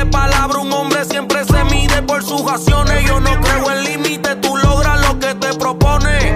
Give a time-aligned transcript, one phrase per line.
[0.00, 3.04] límite palabra, un hombre siempre se mide por sus acciones.
[3.06, 6.34] Yo no creo en límite, tú logras lo que te propones.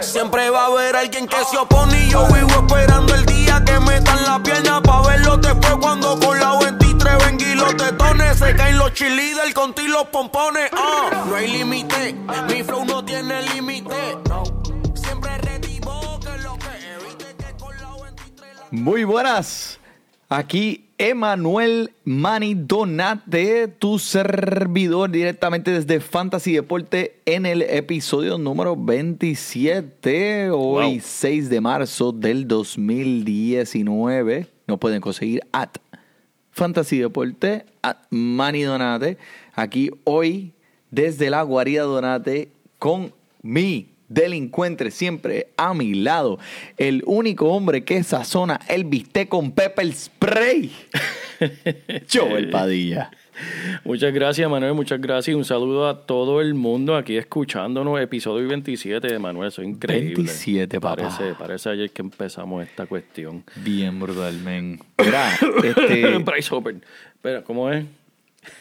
[0.00, 3.78] Siempre va a haber alguien que se opone y yo vivo esperando el día que
[3.80, 8.54] metan la pierna pa' verlo después cuando con la 23 ven y los tetones se
[8.54, 10.70] caen los del contigo los pompones.
[10.72, 12.14] Ah, no hay límite,
[12.48, 14.18] mi flow no tiene límite.
[14.94, 19.78] Siempre ready que lo que evite que con la 23 Muy buenas.
[20.28, 30.50] Aquí Emanuel Mani Donate, tu servidor directamente desde Fantasy Deporte en el episodio número 27,
[30.50, 34.46] hoy 6 de marzo del 2019.
[34.66, 35.76] Nos pueden conseguir at
[36.50, 39.18] Fantasy Deporte, at Mani Donate.
[39.54, 40.54] Aquí hoy
[40.90, 46.38] desde la guarida Donate con mi delincuente siempre a mi lado.
[46.76, 50.72] El único hombre que sazona el bistec con pepper spray.
[52.12, 53.10] Joel Padilla.
[53.84, 54.74] Muchas gracias, Manuel.
[54.74, 55.36] Muchas gracias.
[55.36, 58.00] Un saludo a todo el mundo aquí escuchándonos.
[58.00, 59.48] Episodio 27 de Manuel.
[59.48, 60.14] Eso es increíble.
[60.14, 60.96] 27, papá.
[61.02, 63.44] Parece, parece ayer que empezamos esta cuestión.
[63.56, 64.80] Bien brutal, men.
[64.98, 65.34] Mira,
[65.64, 66.20] este...
[66.20, 66.76] Price Hopper.
[67.14, 67.84] Espera, ¿cómo es?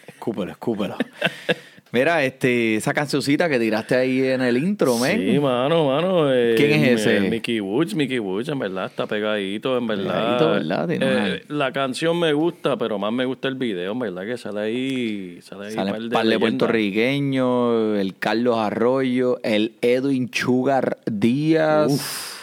[0.08, 0.98] Escúpelo, escúpelo.
[1.96, 5.18] Mira, este, esa cancioncita que tiraste ahí en el intro, men.
[5.18, 6.30] Sí, mano, mano.
[6.30, 7.22] Eh, ¿Quién es ese?
[7.22, 10.38] Mickey Woods, Mickey Woods, en verdad, está pegadito, en verdad.
[10.38, 10.92] Pegadito, ¿verdad?
[10.92, 14.60] Eh, la canción me gusta, pero más me gusta el video, en verdad, que sale
[14.60, 15.40] ahí.
[15.42, 16.50] Sale ahí Sale par de par de leyendas.
[16.50, 22.42] puertorriqueños, el Carlos Arroyo, el Edwin Chugar Díaz.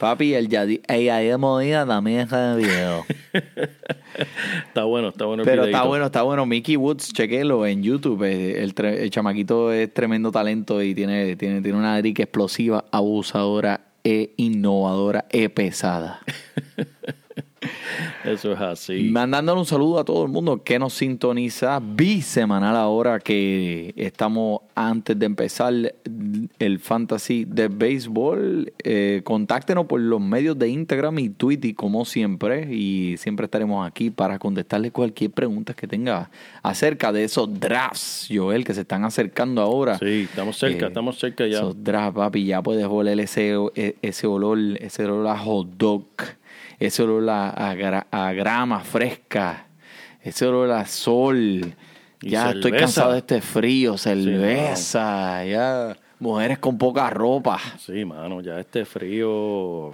[0.00, 3.04] Papi, el Yadi, el Yadier Modina también está en el video.
[4.66, 6.44] Está bueno, está bueno el Pero está bueno, está bueno.
[6.44, 8.22] Mickey Woods, chequelo en YouTube.
[8.24, 14.34] El, el chamaquito es tremendo talento y tiene, tiene, tiene una drica explosiva, abusadora e
[14.36, 16.20] innovadora e pesada.
[18.24, 19.08] Eso es así.
[19.10, 25.18] Mandándole un saludo a todo el mundo que nos sintoniza bisemanal ahora que estamos antes
[25.18, 25.72] de empezar
[26.58, 28.72] el fantasy de béisbol.
[28.82, 34.10] Eh, contáctenos por los medios de Instagram y Twitter como siempre y siempre estaremos aquí
[34.10, 36.30] para contestarle cualquier pregunta que tenga
[36.62, 39.98] acerca de esos drafts, Joel, que se están acercando ahora.
[39.98, 41.58] Sí, estamos cerca, Eh, estamos cerca ya.
[41.58, 46.04] Esos drafts, papi, ya puedes oler ese, e- ese olor, ese olor a hot dog,
[46.80, 49.66] ese olor a, a gra- a grama fresca,
[50.22, 51.74] ese olor a sol.
[52.22, 57.58] Ya estoy cansado de este frío, cerveza, ya mujeres con poca ropa.
[57.78, 59.92] Sí, mano, ya este frío.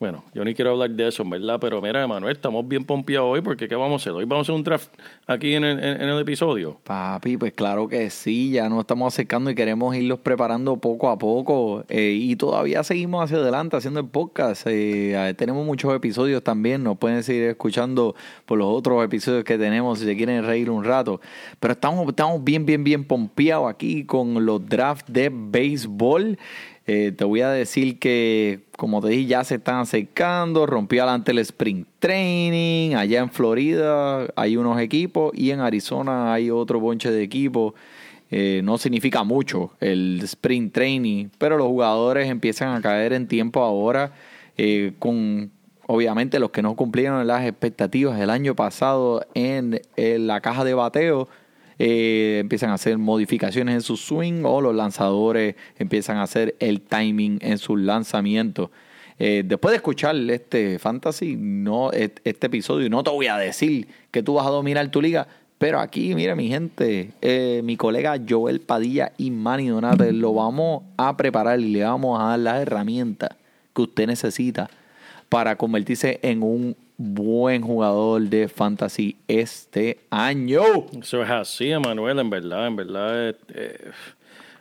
[0.00, 3.42] Bueno, yo ni quiero hablar de eso, verdad, pero mira, Manuel, estamos bien pompeados hoy
[3.42, 4.12] porque ¿qué vamos a hacer?
[4.14, 4.88] Hoy vamos a hacer un draft
[5.26, 6.80] aquí en el, en- el episodio.
[6.84, 11.18] Papi, pues claro que sí, ya nos estamos acercando y queremos irlos preparando poco a
[11.18, 14.62] poco eh, y todavía seguimos hacia adelante haciendo el podcast.
[14.70, 18.14] eh, tenemos muchos episodios también, nos pueden seguir escuchando
[18.46, 21.20] por los otros episodios que tenemos si se quieren reír un rato.
[21.60, 26.38] Pero estamos, estamos bien, bien, bien pompeados aquí con los drafts de béisbol.
[26.86, 30.66] Eh, te voy a decir que, como te dije, ya se están acercando.
[30.66, 32.94] Rompió adelante el Spring Training.
[32.94, 37.74] Allá en Florida hay unos equipos y en Arizona hay otro bonche de equipos.
[38.30, 43.62] Eh, no significa mucho el Spring Training, pero los jugadores empiezan a caer en tiempo
[43.62, 44.12] ahora
[44.56, 45.50] eh, con...
[45.92, 50.72] Obviamente los que no cumplieron las expectativas el año pasado en, en la caja de
[50.72, 51.28] bateo
[51.82, 56.82] eh, empiezan a hacer modificaciones en su swing o los lanzadores empiezan a hacer el
[56.82, 58.68] timing en sus lanzamientos.
[59.18, 64.22] Eh, después de escuchar este fantasy, no, este episodio, no te voy a decir que
[64.22, 65.26] tú vas a dominar tu liga,
[65.56, 70.82] pero aquí, mira mi gente, eh, mi colega Joel Padilla y Manny Donate, lo vamos
[70.98, 73.30] a preparar y le vamos a dar las herramientas
[73.74, 74.68] que usted necesita
[75.30, 80.60] para convertirse en un buen jugador de fantasy este año.
[81.00, 83.30] Eso es así, Emanuel, en verdad, en verdad.
[83.30, 83.90] eh, eh,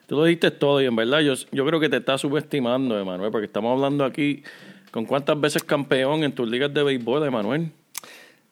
[0.08, 3.30] tú lo dijiste todo y en verdad yo, yo creo que te estás subestimando, Emanuel,
[3.30, 4.42] porque estamos hablando aquí
[4.92, 7.72] con cuántas veces campeón en tus ligas de béisbol, Emanuel.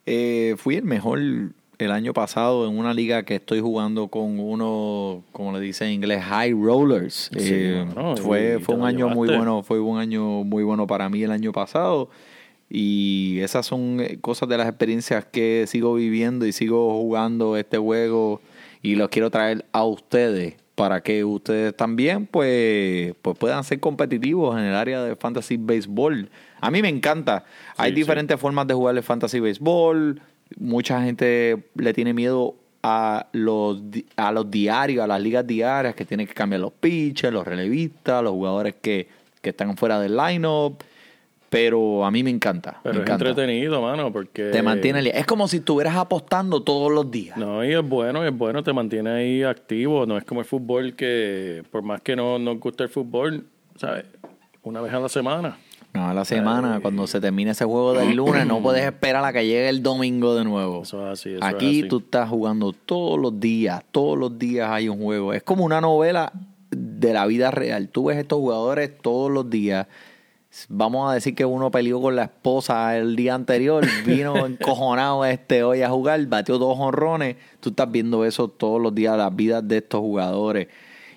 [0.05, 1.19] Eh, fui el mejor
[1.77, 5.93] el año pasado en una liga que estoy jugando con uno, como le dicen en
[5.93, 7.29] inglés, high rollers.
[7.37, 7.85] Sí, Eh,
[8.21, 11.53] fue fue un año muy bueno, fue un año muy bueno para mí el año
[11.53, 12.09] pasado.
[12.69, 17.77] Y esas son eh, cosas de las experiencias que sigo viviendo y sigo jugando este
[17.77, 18.41] juego
[18.81, 24.55] y los quiero traer a ustedes para que ustedes también pues, pues puedan ser competitivos
[24.57, 26.29] en el área de fantasy baseball.
[26.61, 27.45] A mí me encanta.
[27.77, 30.21] Hay Sí, diferentes formas de jugar el fantasy baseball.
[30.59, 33.81] Mucha gente le tiene miedo a los,
[34.17, 38.21] a los diarios, a las ligas diarias, que tienen que cambiar los pitchers, los relevistas,
[38.23, 39.07] los jugadores que,
[39.41, 40.81] que están fuera del lineup.
[41.49, 42.79] Pero a mí me encanta.
[42.83, 43.29] Pero me es encanta.
[43.29, 44.49] entretenido, mano, porque...
[44.49, 45.09] Te mantiene.
[45.13, 47.37] Es como si estuvieras apostando todos los días.
[47.37, 50.05] No, y es bueno, es bueno, te mantiene ahí activo.
[50.05, 53.45] No es como el fútbol que, por más que no nos guste el fútbol,
[53.77, 54.05] ¿sabes?
[54.63, 55.57] Una vez a la semana.
[55.93, 59.31] No, a la semana, cuando se termine ese juego del lunes, no puedes esperar a
[59.31, 60.81] que llegue el domingo de nuevo.
[60.83, 61.29] Eso es así.
[61.35, 61.87] Eso Aquí es así.
[61.87, 65.33] tú estás jugando todos los días, todos los días hay un juego.
[65.33, 66.33] Es como una novela
[66.69, 67.87] de la vida real.
[67.87, 69.87] Tú ves estos jugadores todos los días.
[70.69, 75.63] Vamos a decir que uno peleó con la esposa el día anterior, vino encojonado este
[75.63, 77.35] hoy a jugar, batió dos honrones.
[77.59, 80.67] Tú estás viendo eso todos los días, las vidas de estos jugadores.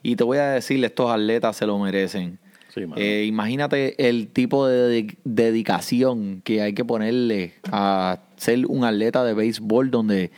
[0.02, 2.38] Y te voy a decir, estos atletas se lo merecen.
[2.74, 2.82] Sí.
[2.96, 9.24] Eh, imagínate el tipo de dedi- dedicación que hay que ponerle a ser un atleta
[9.24, 10.30] de béisbol donde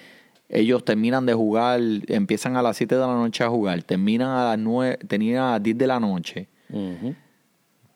[0.49, 4.45] ellos terminan de jugar, empiezan a las 7 de la noche a jugar, terminan a
[4.51, 6.49] las 9, terminan a las 10 de la noche.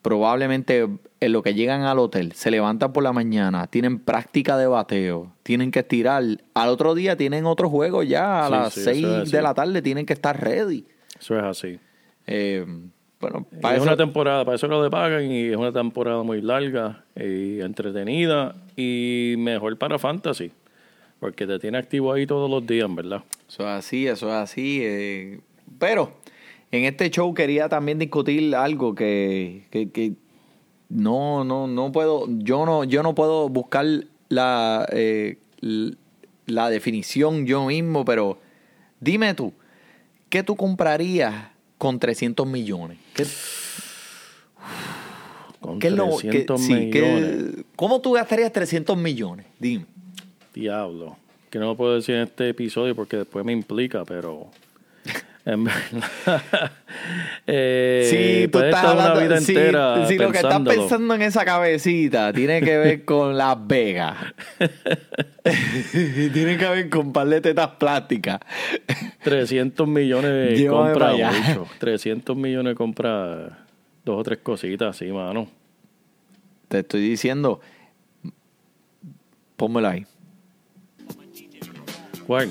[0.07, 0.87] Probablemente
[1.21, 5.33] en lo que llegan al hotel, se levantan por la mañana, tienen práctica de bateo,
[5.43, 6.23] tienen que estirar.
[6.55, 9.33] Al otro día tienen otro juego ya, a Sí, las sí, eso 6 es así.
[9.33, 10.87] de la tarde tienen que estar ready.
[11.19, 11.79] Eso es así.
[12.27, 12.65] Eh,
[13.21, 16.23] bueno, para es eso- una temporada, para eso lo le pagan y es una temporada
[16.23, 20.53] muy larga y entretenida y mejor para fantasy.
[21.19, 23.23] Porque te tiene activo ahí todos los días, ¿verdad?
[23.49, 24.81] Eso es así, eso es así.
[24.83, 25.41] eh,
[25.79, 26.13] pero
[26.77, 30.13] en este show quería también discutir algo que, que, que
[30.89, 33.87] no, no, no puedo, yo no, yo no puedo buscar
[34.29, 35.39] la, eh,
[36.47, 38.39] la definición yo mismo, pero
[39.01, 39.53] dime tú,
[40.29, 42.99] ¿qué tú comprarías con 300 millones?
[43.15, 43.25] ¿Qué,
[45.61, 47.65] Con qué es lo- 300 qué- sí, qué- millones.
[47.75, 49.47] ¿Cómo tú gastarías 300 millones?
[49.59, 49.87] Dime.
[50.55, 51.17] Diablo.
[51.51, 54.49] Que no lo puedo decir en este episodio porque después me implica, pero...
[55.47, 56.03] En verdad.
[57.47, 59.21] eh, Sí, tú estás estar una hablando.
[59.29, 63.39] vida sí, entera sí, lo que estás pensando en esa cabecita tiene que ver con
[63.39, 64.17] Las Vegas.
[66.33, 68.41] tiene que ver con par de tetas plásticas.
[69.23, 71.67] 300 millones Llévame compra mucho.
[71.79, 73.67] 300 millones compra
[74.05, 75.49] dos o tres cositas así, mano.
[76.67, 77.61] Te estoy diciendo.
[79.57, 80.05] Pónmelo ahí.
[82.27, 82.51] ¿Cuál?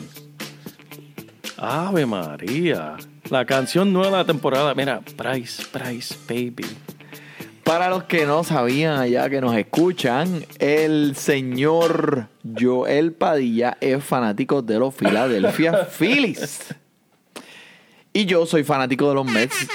[1.58, 2.98] Ave María.
[3.30, 4.74] La canción nueva de la temporada.
[4.76, 6.66] Mira, Price, Price, Baby.
[7.64, 12.28] Para los que no sabían allá que nos escuchan, el señor
[12.60, 16.76] Joel Padilla es fanático de los Philadelphia Phillies.
[18.14, 19.68] Y yo soy fanático de los Mets.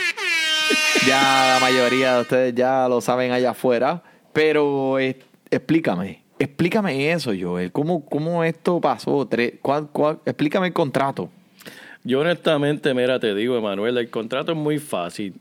[1.06, 4.02] Ya la mayoría de ustedes ya lo saben allá afuera.
[4.32, 5.18] Pero eh,
[5.50, 7.72] explícame, explícame eso, Joel.
[7.72, 9.28] ¿Cómo, cómo esto pasó?
[9.60, 11.28] Cuál- cuál- explícame el contrato.
[12.02, 15.34] Yo honestamente, mira, te digo, Emanuel, el contrato es muy fácil.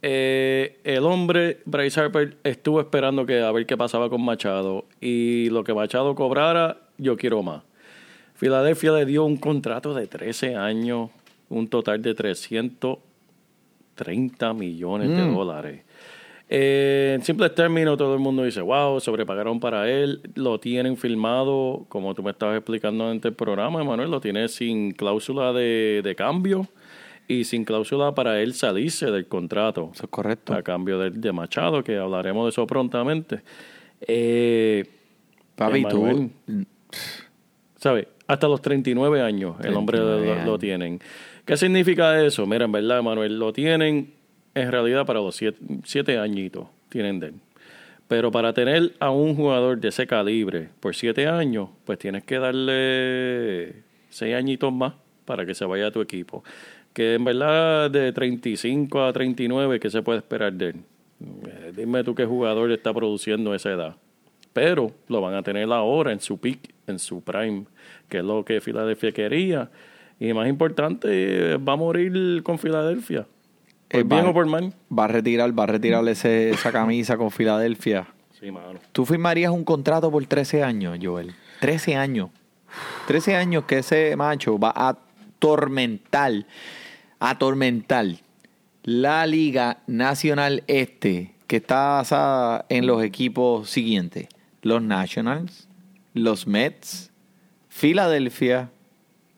[0.00, 4.84] Eh, el hombre, Bryce Harper, estuvo esperando que a ver qué pasaba con Machado.
[5.00, 7.64] Y lo que Machado cobrara, yo quiero más.
[8.34, 11.10] Filadelfia le dio un contrato de 13 años,
[11.48, 15.80] un total de 330 millones de dólares.
[16.48, 20.20] Eh, en simples términos, todo el mundo dice, wow, sobrepagaron para él.
[20.34, 24.92] Lo tienen firmado, como tú me estabas explicando antes del programa, Emanuel, lo tiene sin
[24.92, 26.68] cláusula de, de cambio
[27.26, 29.90] y sin cláusula para él salirse del contrato.
[29.94, 30.52] Eso es correcto.
[30.54, 33.40] A cambio de, de Machado, que hablaremos de eso prontamente.
[34.00, 34.84] Eh,
[35.56, 36.30] Papi, tú.
[37.76, 38.06] ¿Sabes?
[38.26, 40.58] Hasta los 39 años el hombre 39 lo, lo años.
[40.58, 41.00] tienen.
[41.44, 42.46] ¿Qué significa eso?
[42.46, 44.12] Mira, en verdad, Manuel, lo tienen
[44.54, 47.34] en realidad para los siete, siete añitos, tienen de él.
[48.08, 52.38] Pero para tener a un jugador de ese calibre por siete años, pues tienes que
[52.38, 54.94] darle seis añitos más
[55.24, 56.44] para que se vaya a tu equipo.
[56.92, 60.76] Que en verdad de 35 a 39, ¿qué se puede esperar de él?
[61.46, 63.96] Eh, Dime tú qué jugador está produciendo esa edad.
[64.52, 67.64] Pero lo van a tener ahora en su peak, en su prime,
[68.08, 69.70] que es lo que Filadelfia quería.
[70.20, 73.26] Y más importante, eh, va a morir con Filadelfia.
[73.94, 74.72] Por Eh, bien va- o por mal.
[74.96, 78.06] Va a retirar, va a retirar ese- esa camisa con Filadelfia.
[78.40, 78.78] Sí, mano.
[78.92, 81.32] ¿Tú firmarías un contrato por 13 años, Joel?
[81.60, 82.30] 13 años.
[83.06, 86.32] 13 años que ese macho va a atormentar,
[87.20, 88.06] atormentar
[88.82, 94.28] la Liga Nacional Este, que está basada en los equipos siguientes.
[94.62, 95.68] los Nationals,
[96.14, 97.10] los Mets,
[97.68, 98.70] Filadelfia,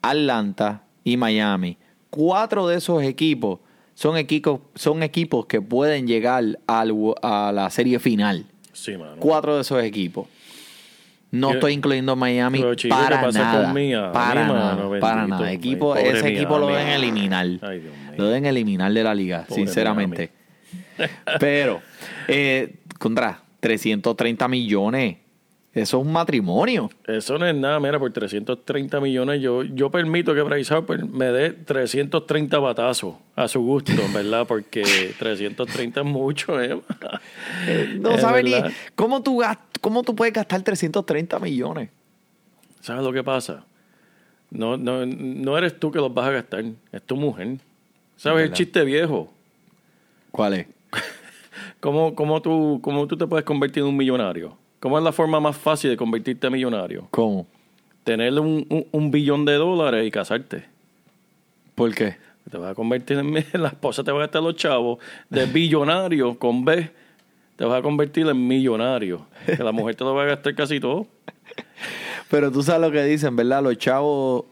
[0.01, 1.79] Atlanta y Miami.
[2.11, 3.59] Cuatro de esos equipos
[3.97, 8.45] son equipos, son equipos que pueden llegar al- a la serie final.
[8.75, 9.17] Sí, mano.
[9.19, 10.29] Cuatro de esos equipos.
[11.31, 14.13] No Yo- estoy incluyendo Miami Pero, chico, ¿qué para nada.
[14.13, 14.77] para nada.
[14.77, 17.47] Bendito, Equipo, pobre ese equipo lo deben eliminar.
[17.63, 18.13] Ay, Dios mío.
[18.19, 20.31] Lo deben eliminar de la liga, Pobre sinceramente.
[21.41, 21.81] Pero,
[22.29, 25.17] eh, contra 330 millones.
[25.77, 26.89] Eso es un matrimonio.
[27.07, 31.27] Eso no es nada, mira, por 330 millones yo, yo permito que Bryce Harper me
[31.27, 34.47] dé 330 batazos a su gusto, ¿verdad?
[34.47, 34.83] Porque
[35.19, 36.81] 330 es mucho, ¿eh?
[38.01, 38.73] No Es sabes ni verdad.
[38.95, 39.43] cómo tú,
[39.83, 41.91] cómo tú puedes gastar 330 millones.
[42.81, 43.63] ¿Sabes lo que pasa?
[44.51, 47.59] No, no, no eres tú que los vas a gastar, es tu mujer.
[48.17, 48.57] ¿Sabes el verdad.
[48.57, 49.31] chiste viejo?
[50.31, 50.67] ¿Cuál es?
[51.81, 54.57] ¿Cómo, cómo, tú, ¿Cómo tú te puedes convertir en un millonario?
[54.87, 57.09] ¿Cómo es la forma más fácil de convertirte en millonario?
[57.11, 57.45] ¿Cómo?
[58.05, 60.63] Tener un, un- un billón de dólares y casarte.
[61.75, 62.15] ¿Por qué?
[62.49, 65.01] Te vas a convertir en la esposa, te va a gastar los chavos.
[65.29, 66.89] De billonario con B,
[67.57, 69.27] te vas a convertir en millonario.
[69.45, 71.09] Que la mujer te lo va a gastar casi todo.
[72.31, 73.65] Pero tú sabes lo que dicen, ¿verdad?
[73.65, 74.45] Los chavos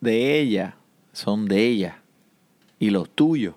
[0.00, 0.74] de ella
[1.12, 1.98] son de ella.
[2.80, 3.54] Y los tuyos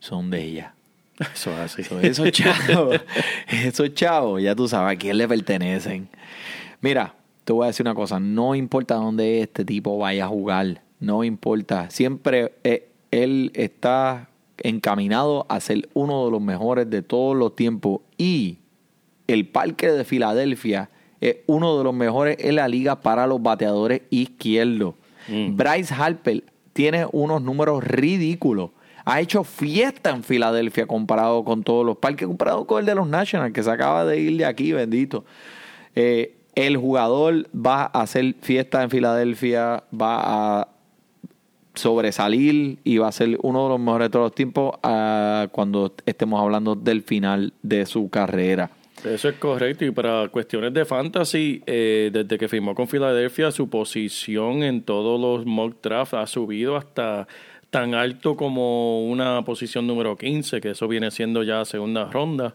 [0.00, 0.74] son de ella.
[1.18, 1.82] Eso es así.
[1.82, 3.00] So, esos chavos,
[3.48, 6.08] esos chavos, ya tú sabes a quién le pertenecen.
[6.80, 10.82] Mira, te voy a decir una cosa, no importa dónde este tipo vaya a jugar,
[11.00, 14.28] no importa, siempre eh, él está
[14.62, 18.58] encaminado a ser uno de los mejores de todos los tiempos y
[19.26, 24.02] el parque de Filadelfia es uno de los mejores en la liga para los bateadores
[24.10, 24.94] izquierdos.
[25.28, 25.56] Mm.
[25.56, 28.70] Bryce Harper tiene unos números ridículos.
[29.06, 33.06] Ha hecho fiesta en Filadelfia comparado con todos los parques, comparado con el de los
[33.06, 35.24] Nationals, que se acaba de ir de aquí, bendito.
[35.94, 40.68] Eh, el jugador va a hacer fiesta en Filadelfia, va a
[41.74, 45.94] sobresalir y va a ser uno de los mejores de todos los tiempos ah, cuando
[46.04, 48.70] estemos hablando del final de su carrera.
[49.04, 49.84] Eso es correcto.
[49.84, 55.20] Y para cuestiones de fantasy, eh, desde que firmó con Filadelfia, su posición en todos
[55.20, 57.28] los mock drafts ha subido hasta
[57.76, 62.54] tan alto como una posición número 15, que eso viene siendo ya segunda ronda.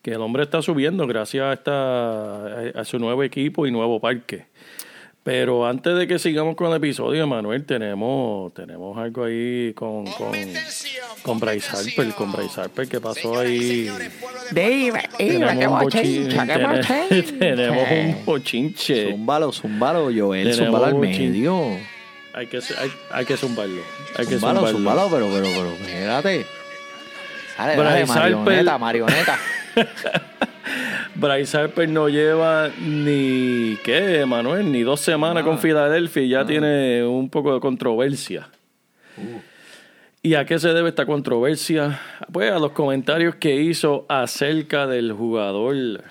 [0.00, 4.46] Que el hombre está subiendo gracias a, esta, a su nuevo equipo y nuevo parque.
[5.24, 10.30] Pero antes de que sigamos con el episodio, Manuel, tenemos, tenemos algo ahí con, con,
[11.22, 13.90] con Bryce Harper, con Bryce Harper, que pasó ahí.
[15.18, 17.32] Tenemos un bochinche.
[17.40, 19.10] Tenemos un bochinche.
[19.10, 21.76] Zúmbalo, zúmbalo, Joel, zúmbalo al medio.
[22.32, 23.82] Hay que, hay, hay que zumbarlo.
[24.16, 25.08] Hay que Zúmbalo, zumbarlo.
[25.10, 26.46] pero, pero, pero, espérate.
[27.58, 29.38] Dale, dale, Harper- marioneta, marioneta.
[31.16, 34.70] Bryce Harper no lleva ni, ¿qué, Manuel?
[34.72, 38.48] Ni dos semanas con Filadelfia y ya tiene un poco de controversia.
[40.22, 42.00] ¿Y a qué se debe esta controversia?
[42.32, 46.02] Pues a los comentarios que hizo acerca del jugador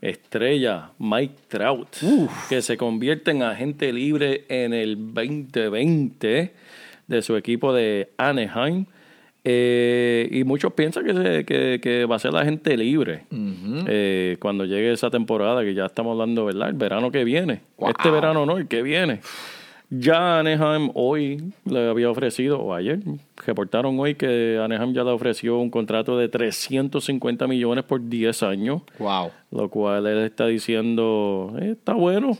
[0.00, 1.88] estrella Mike Trout,
[2.48, 6.52] que se convierte en agente libre en el 2020
[7.06, 8.86] de su equipo de Anaheim.
[9.42, 13.24] Eh, y muchos piensan que, se- que, que va a ser agente libre
[13.88, 16.68] eh, cuando llegue esa temporada, que ya estamos hablando, ¿verdad?
[16.68, 17.60] El verano que viene.
[17.78, 17.90] Wow.
[17.90, 19.20] Este verano no, el que viene.
[19.90, 23.00] Ya Anaheim hoy le había ofrecido, o ayer,
[23.44, 28.82] reportaron hoy que Anaheim ya le ofreció un contrato de 350 millones por 10 años,
[28.98, 29.30] wow.
[29.50, 32.38] lo cual él está diciendo, "Eh, está bueno,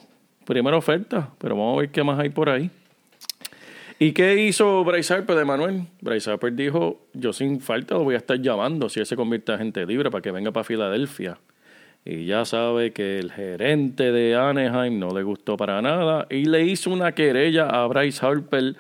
[0.50, 2.71] primera oferta, pero vamos a ver qué más hay por ahí.
[4.00, 5.85] ¿Y qué hizo Bryce Harper de Manuel?
[6.00, 9.52] Bryce Harper dijo, yo sin falta lo voy a estar llamando si él se convierte
[9.52, 11.38] en agente libre para que venga para Filadelfia.
[12.04, 16.62] Y ya sabe que el gerente de Anaheim no le gustó para nada y le
[16.64, 18.75] hizo una querella a Bryce Harper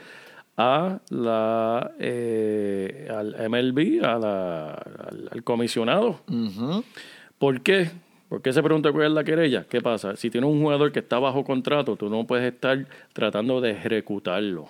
[0.56, 6.20] a la eh, al MLB, a la- al, al comisionado.
[7.38, 7.90] ¿Por qué?
[8.28, 9.64] ¿Por qué se pregunta cuál es la querella?
[9.68, 10.16] ¿Qué pasa?
[10.16, 14.68] Si tienes un jugador que está bajo contrato, tú no puedes estar tratando de ejecutarlo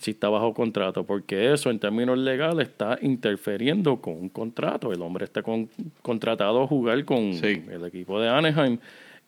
[0.00, 4.92] si está bajo contrato, porque eso en términos legales está interfiriendo con un contrato.
[4.92, 5.68] El hombre está con-
[6.02, 7.62] contratado a jugar con Sí.
[7.70, 8.78] el equipo de Anaheim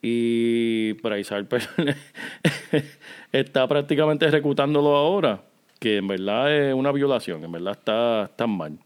[0.03, 1.63] y Bryce Harper
[3.33, 5.43] está prácticamente ejecutándolo ahora,
[5.79, 8.79] que en verdad es una violación, en verdad está, está mal.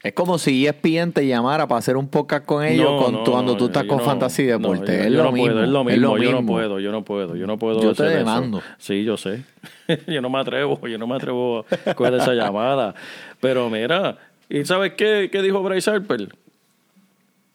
[0.00, 3.24] Es como si ESPN te llamara para hacer un podcast con ellos No, con, no,
[3.24, 4.96] cuando no, tú estás con Fantasy Deporte.
[4.96, 7.58] yo- es, lo mismo, es lo mismo, yo no puedo, yo no puedo, yo no
[7.58, 8.16] puedo Yo te eso.
[8.18, 8.62] demando.
[8.78, 9.42] Sí, yo sé.
[10.06, 12.94] yo no me atrevo, yo no me atrevo a coger esa llamada.
[13.40, 16.28] Pero mira, ¿y sabes qué, qué dijo Bryce Harper?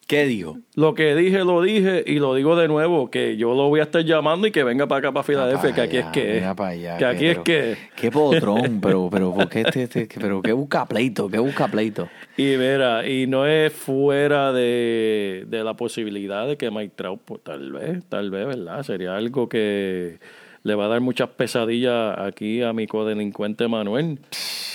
[0.05, 0.57] ¿Qué dijo?
[0.75, 3.83] Lo que dije, lo dije y lo digo de nuevo, que yo lo voy a
[3.83, 6.53] estar llamando y que venga para acá, para Filadelfia, que aquí es que es.
[6.55, 7.77] para allá, Que aquí es que.
[7.95, 11.29] Qué potrón, pero, pero, ¿por qué este, este- pero qué busca pleito?
[11.29, 12.09] ¿Qué busca pleito?
[12.35, 17.41] Y mira, y no es fuera de, de la posibilidad de que Mike Trout, pues,
[17.41, 18.83] tal vez, tal vez, ¿verdad?
[18.83, 20.19] Sería algo que
[20.63, 24.19] le va a dar muchas pesadillas aquí a mi codelincuente Manuel,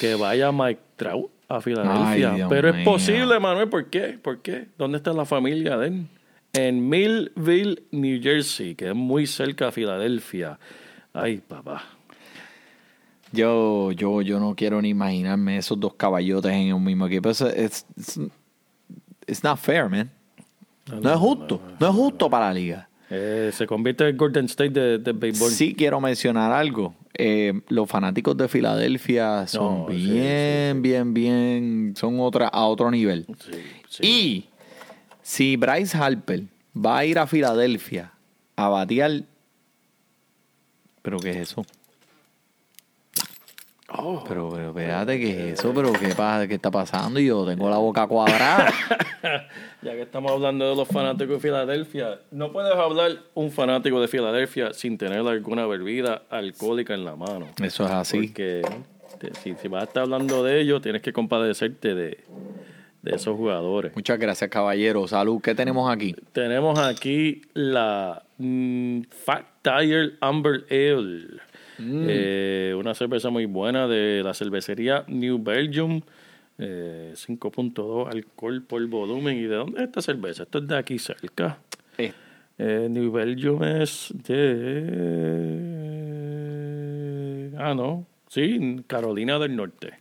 [0.01, 2.35] que vaya Mike Trout a Filadelfia.
[2.35, 4.19] Ay, Pero es posible, Manuel, ¿por qué?
[4.23, 4.69] ¿Por qué?
[4.77, 6.07] ¿Dónde está la familia de él?
[6.53, 10.59] En Millville, New Jersey, que es muy cerca a Filadelfia.
[11.13, 11.83] Ay, papá.
[13.33, 17.29] Yo, yo, yo no quiero ni imaginarme esos dos caballotes en un mismo equipo.
[17.29, 17.87] Es, it's,
[19.27, 20.11] it's not fair, man.
[20.91, 21.61] No es justo.
[21.79, 22.89] No es justo para la liga.
[23.11, 25.51] Eh, se convierte en Golden State de, de béisbol.
[25.51, 26.95] Sí quiero mencionar algo.
[27.15, 32.91] Eh, los fanáticos de Filadelfia son No, sí, bien, bien, bien, son otra, a otro
[32.91, 33.27] nivel.
[34.01, 34.45] Y
[35.23, 36.45] si Bryce Harper
[36.77, 38.13] va a ir a Filadelfia
[38.57, 39.23] a batear...
[41.03, 41.65] ¿Pero qué es eso?
[43.91, 44.23] Oh.
[44.29, 45.73] Pero, pero, espérate, ¿qué es eso?
[45.75, 46.47] ¿Pero qué, pasa?
[46.47, 47.19] ¿Qué está pasando?
[47.21, 48.73] Yo tengo la boca cuadrada.
[49.81, 54.09] Ya que estamos hablando de los fanáticos de Filadelfia, no puedes hablar un fanático de
[54.09, 57.47] Filadelfia sin tener alguna bebida alcohólica en la mano.
[57.63, 58.27] Eso es así.
[58.27, 58.63] Porque
[59.21, 62.25] te- si, si vas a estar hablando de ellos, tienes que compadecerte de,
[63.03, 63.95] de esos jugadores.
[63.95, 65.07] Muchas gracias, caballero.
[65.07, 65.41] Salud.
[65.41, 66.17] ¿Qué tenemos aquí?
[66.33, 71.39] Tenemos aquí la mm, Fat Tire Amber Ale.
[71.81, 76.01] Eh, una cerveza muy buena de la cervecería New Belgium.
[76.59, 79.37] Eh, 5.2 alcohol por volumen.
[79.39, 80.43] ¿Y de dónde es esta cerveza?
[80.43, 81.59] Esto es de aquí cerca.
[81.97, 82.13] Eh,
[82.61, 84.13] Eh, New Belgium es
[86.69, 87.53] de...
[87.57, 88.05] Ah, no.
[88.29, 89.95] Sí, Carolina del Norte.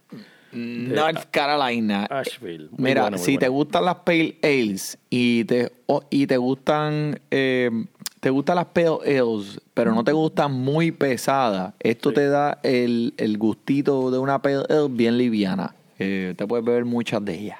[0.51, 2.05] North Carolina.
[2.10, 2.69] Asheville.
[2.72, 5.72] Muy Mira, si te gustan las Pale Ales y te,
[6.10, 7.69] y te gustan eh,
[8.27, 13.13] te gustan las Pale Ales, pero no te gustan muy pesadas, esto te da el,
[13.15, 15.74] el gustito de una Pale Ale bien liviana.
[15.98, 17.59] Eh, te puedes beber muchas de ellas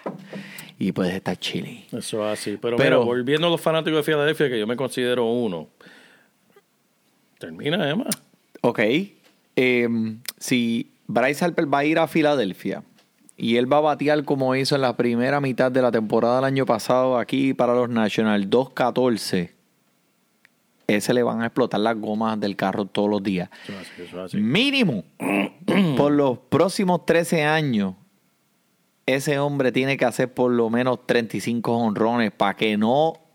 [0.78, 1.86] y puedes estar chile.
[1.94, 2.58] Eso es así.
[2.62, 5.70] Pero, Pero- mira, volviendo a los fanáticos de Filadelfia, que yo me considero uno.
[7.40, 8.08] Termina, Emma.
[8.62, 8.80] Ok.
[9.56, 9.88] eh,
[10.38, 12.84] si Bryce Harper va a ir a Filadelfia
[13.38, 16.46] y él va a batear como hizo en la primera mitad de la temporada del
[16.46, 19.52] año pasado aquí para los Nationals 2-14,
[20.88, 23.50] ese le van a explotar las gomas del carro todos los días.
[23.64, 24.38] Eso es así, eso es así.
[24.38, 25.04] Mínimo,
[25.98, 27.96] por los próximos 13 años,
[29.06, 33.27] ese hombre tiene que hacer por lo menos 35 honrones para que no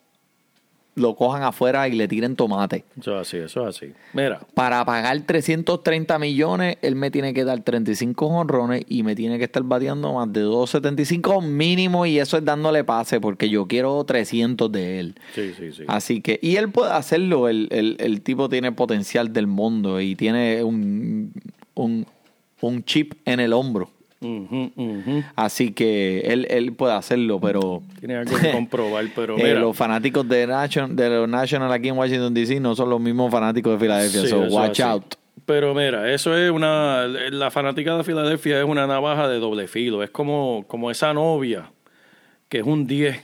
[0.94, 2.84] lo cojan afuera y le tiren tomate.
[3.00, 3.92] Eso es así, eso es así.
[4.12, 9.38] Mira, Para pagar 330 millones, él me tiene que dar 35 honrones y me tiene
[9.38, 14.04] que estar bateando más de 275 mínimo y eso es dándole pase porque yo quiero
[14.04, 15.14] 300 de él.
[15.34, 15.84] sí, sí, sí.
[15.88, 20.14] Así que, y él puede hacerlo, el, el- el tipo tiene potencial del mundo y
[20.14, 21.32] tiene un,
[21.74, 22.06] un,
[22.60, 23.88] un chip en el hombro.
[24.22, 25.24] Ujú, ujú.
[25.34, 29.60] Así que él, él puede hacerlo, pero Tiene algo que comprobar, pero eh, mira.
[29.60, 33.30] los fanáticos de, Nation, de los National aquí en Washington DC no son los mismos
[33.30, 34.22] fanáticos de Filadelfia.
[34.22, 34.82] Sí, so eso watch así.
[34.82, 35.14] out.
[35.44, 37.06] Pero mira, eso es una.
[37.08, 40.02] La fanática de Filadelfia es una navaja de doble filo.
[40.04, 41.70] Es como, como esa novia
[42.48, 43.20] que es un 10.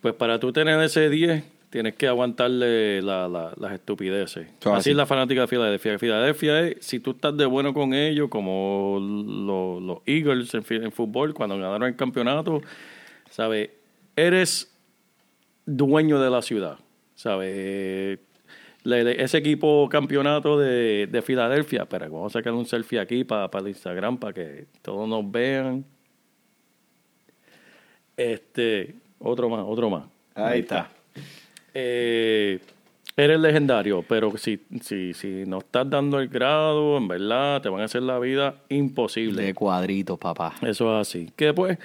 [0.00, 4.48] Pues para tú tener ese 10, tienes que aguantarle la- la- las estupideces.
[4.60, 4.90] Así así.
[4.90, 5.98] es la fanática de Filadelfia.
[5.98, 10.92] Filadelfia es, si tú estás de bueno con ellos, como lo- los Eagles en, en
[10.92, 12.60] fútbol, cuando ganaron el campeonato,
[13.30, 13.70] ¿sabes?
[14.16, 14.76] Eres
[15.64, 16.78] dueño de la ciudad,
[17.14, 18.18] ¿sabes?
[18.84, 23.68] Ese equipo campeonato de, de Filadelfia, pero vamos a sacar un selfie aquí para el
[23.68, 25.84] Instagram para que todos nos vean.
[28.16, 30.04] Este, otro más, otro más.
[30.34, 30.90] Ahí está.
[31.74, 32.60] Eh,
[33.16, 37.82] eres legendario, pero si, si, si no estás dando el grado, en verdad, te van
[37.82, 39.42] a hacer la vida imposible.
[39.42, 40.54] De cuadritos, papá.
[40.62, 41.30] Eso es así.
[41.36, 41.78] Que pues,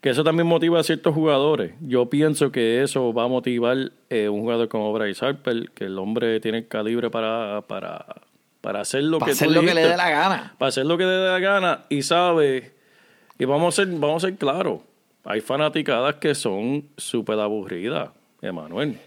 [0.00, 1.74] que eso también motiva a ciertos jugadores.
[1.80, 5.98] Yo pienso que eso va a motivar eh, un jugador como Bryce Harper, que el
[5.98, 8.06] hombre tiene el calibre para, para,
[8.60, 10.54] para hacer lo Para que hacer tú lo que le dé la gana.
[10.58, 12.72] Para hacer lo que le dé la gana y sabe,
[13.38, 14.80] y vamos a ser, vamos a ser claros,
[15.24, 18.98] hay fanaticadas que son súper aburridas, Emanuel.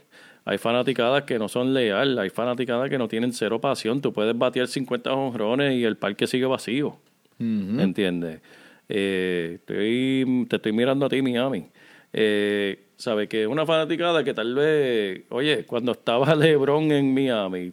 [0.46, 4.02] Hay fanaticadas que no son leales, hay fanaticadas que no tienen cero pasión.
[4.02, 6.98] Tú puedes batear 50 honrones y el parque sigue vacío.
[7.40, 8.42] ¿Entiendes?
[8.90, 11.68] Eh, estoy- te estoy mirando a ti, Miami.
[12.12, 17.72] Eh, ¿Sabe que una fanaticada que tal vez, oye, cuando estaba LeBron en Miami,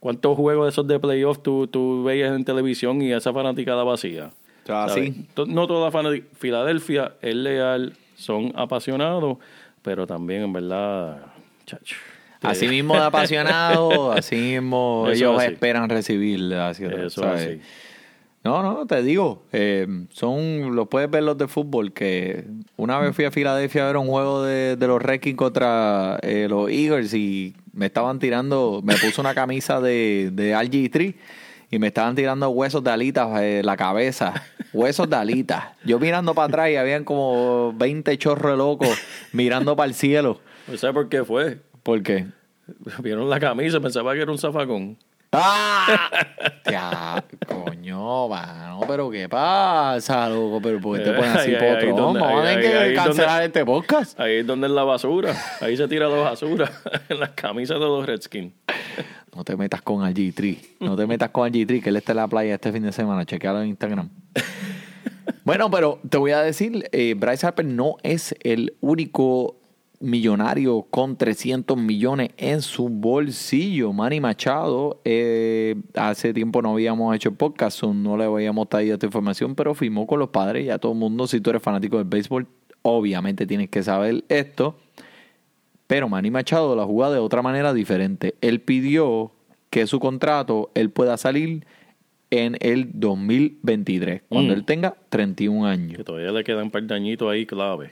[0.00, 4.30] ¿cuántos juegos de esos de playoffs tú, tú veías en televisión y esa fanaticada vacía?
[4.68, 5.26] Ah, sí.
[5.46, 6.26] No toda fanática.
[6.36, 9.38] Filadelfia es leal, son apasionados
[9.80, 11.27] pero también, en verdad,
[11.68, 11.96] chacho.
[12.42, 15.52] Así mismo de apasionado, así mismo Eso ellos así.
[15.52, 16.54] esperan recibir.
[16.54, 17.22] Así, Eso.
[18.44, 22.44] No, no, te digo, eh, son, lo puedes ver los de fútbol, que
[22.76, 26.46] una vez fui a Filadelfia a ver un juego de, de los Redskins contra eh,
[26.48, 31.14] los Eagles y me estaban tirando, me puse una camisa de, de RG3
[31.70, 34.32] y me estaban tirando huesos de alitas en la cabeza,
[34.72, 35.64] huesos de alitas.
[35.84, 38.96] Yo mirando para atrás y habían como 20 chorros locos
[39.32, 40.40] mirando para el cielo.
[40.76, 41.60] ¿Sabes por qué fue?
[41.82, 42.26] ¿Por qué?
[43.02, 44.98] Vieron la camisa, pensaba que era un zafacón.
[45.32, 46.10] ¡Ah!
[46.70, 50.60] Ya, coño, mano, pero ¿qué pasa, loco?
[50.62, 52.12] ¿Pero por qué te pones así Ahí, ahí, ahí, potro?
[52.14, 54.20] Vamos a que cancelar donde- este podcast.
[54.20, 55.34] Ahí es donde es la basura.
[55.60, 56.70] Ahí se tira la basura.
[57.08, 58.52] en las camisas de los Redskins.
[59.34, 60.58] No te metas con RG3.
[60.80, 63.24] No te metas con RG3, que él está en la playa este fin de semana.
[63.24, 64.10] Chequealo en Instagram.
[65.44, 69.57] Bueno, pero te voy a decir, eh, Bryce Harper no es el único
[70.00, 73.92] millonario con 300 millones en su bolsillo.
[73.92, 79.54] Manny Machado, eh, hace tiempo no habíamos hecho podcast, no le habíamos traído esta información,
[79.54, 80.66] pero firmó con los padres.
[80.66, 82.46] Ya todo el mundo, si tú eres fanático del béisbol,
[82.82, 84.78] obviamente tienes que saber esto.
[85.86, 88.34] Pero Manny Machado la jugó de otra manera diferente.
[88.40, 89.32] Él pidió
[89.70, 91.66] que su contrato él pueda salir
[92.30, 94.56] en el 2023, cuando Mm.
[94.58, 95.96] él tenga 31 años.
[95.96, 97.90] Que todavía le quedan un par de añitos ahí clave.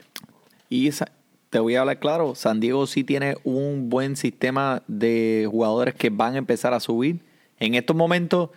[0.69, 1.11] Y esa-
[1.51, 6.11] te voy a hablar claro, San Diego sí tiene un buen sistema de jugadores que
[6.11, 7.21] van a empezar a subir.
[7.59, 8.51] En estos momentos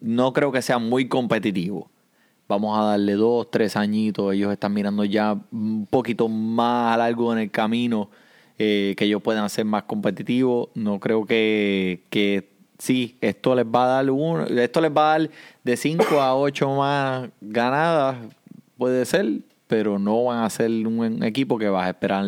[0.00, 1.90] no creo que sea muy competitivo.
[2.46, 4.34] Vamos a darle dos, tres añitos.
[4.34, 8.10] Ellos están mirando ya un poquito más a largo en el camino
[8.58, 10.68] eh, que ellos puedan ser más competitivos.
[10.74, 15.18] No creo que, que sí, esto les va a dar uno, esto les va a
[15.18, 15.30] dar
[15.62, 18.16] de 5 a 8 más ganadas,
[18.76, 19.40] puede ser,
[19.74, 22.24] pero no van a ser un equipo que vas a esperar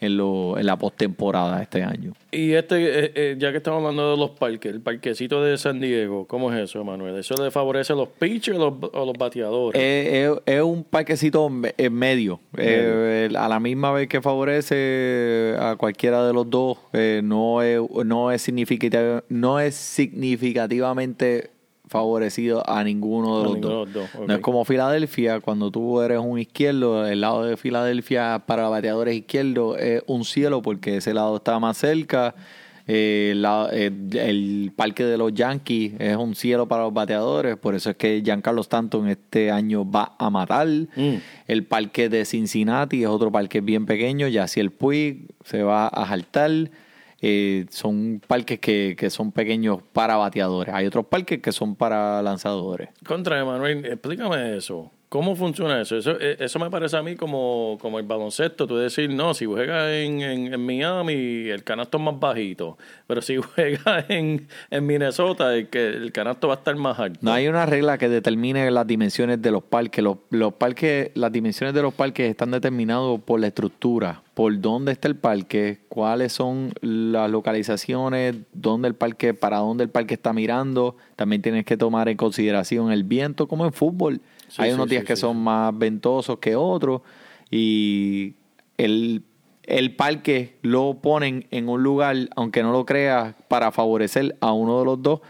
[0.00, 2.14] en, lo, en la postemporada este año.
[2.32, 5.78] Y este, eh, eh, ya que estamos hablando de los parques, el parquecito de San
[5.78, 7.16] Diego, ¿cómo es eso, Manuel?
[7.16, 9.80] ¿Eso le favorece a los pitchers o los, o los bateadores?
[9.80, 12.40] Eh, Es, es un parquecito me- eh, medio.
[12.56, 17.80] Eh, a la misma vez que favorece a cualquiera de los dos, eh, no, es,
[18.04, 21.50] no, es significativa- no es significativamente
[21.98, 23.86] favorecido a ninguno de A los ninguno dos.
[23.94, 24.28] de los dos, ok.
[24.28, 29.14] No es como Filadelfia, cuando tú eres un izquierdo, el lado de Filadelfia para bateadores
[29.14, 32.34] izquierdos es un cielo porque ese lado está más cerca.
[32.86, 37.74] Eh, la- eh, el parque de los Yankees es un cielo para los bateadores, por
[37.74, 40.66] eso es que Giancarlo Stanton este año va a matar.
[40.68, 41.14] Mm.
[41.46, 45.86] El parque de Cincinnati es otro parque bien pequeño, ya si el Puig se va
[45.88, 46.50] a jaltar.
[47.26, 50.74] Eh, son parques que, que son pequeños para bateadores.
[50.74, 52.90] Hay otros parques que son para lanzadores.
[53.06, 54.90] Contra, Manuel, explícame eso.
[55.14, 55.96] ¿Cómo funciona eso?
[55.96, 58.66] Eso, eh, eso me parece a mí como, como el baloncesto.
[58.66, 61.14] Tú decir, no, si juegas en, en, Miami,
[61.50, 62.76] el canasto es más bajito.
[63.06, 67.20] Pero si juegas en, en Minnesota, el, que, el canasto va a estar más alto.
[67.22, 70.02] No hay una regla que determine las dimensiones de los parques.
[70.02, 74.90] Los, los parques, las dimensiones de los parques están determinados por la estructura, por dónde
[74.90, 80.32] está el parque, cuáles son las localizaciones, dónde el parque, para dónde el parque está
[80.32, 80.96] mirando.
[81.14, 84.20] También tienes que tomar en consideración el viento, como en fútbol.
[84.48, 87.02] Sí, hay sí, unos días sí, que son más ventosos que otros
[87.50, 88.34] y
[88.78, 89.22] el,
[89.62, 94.78] el parque lo ponen en un lugar, aunque no lo creas, para favorecer a uno
[94.80, 95.20] de los dos.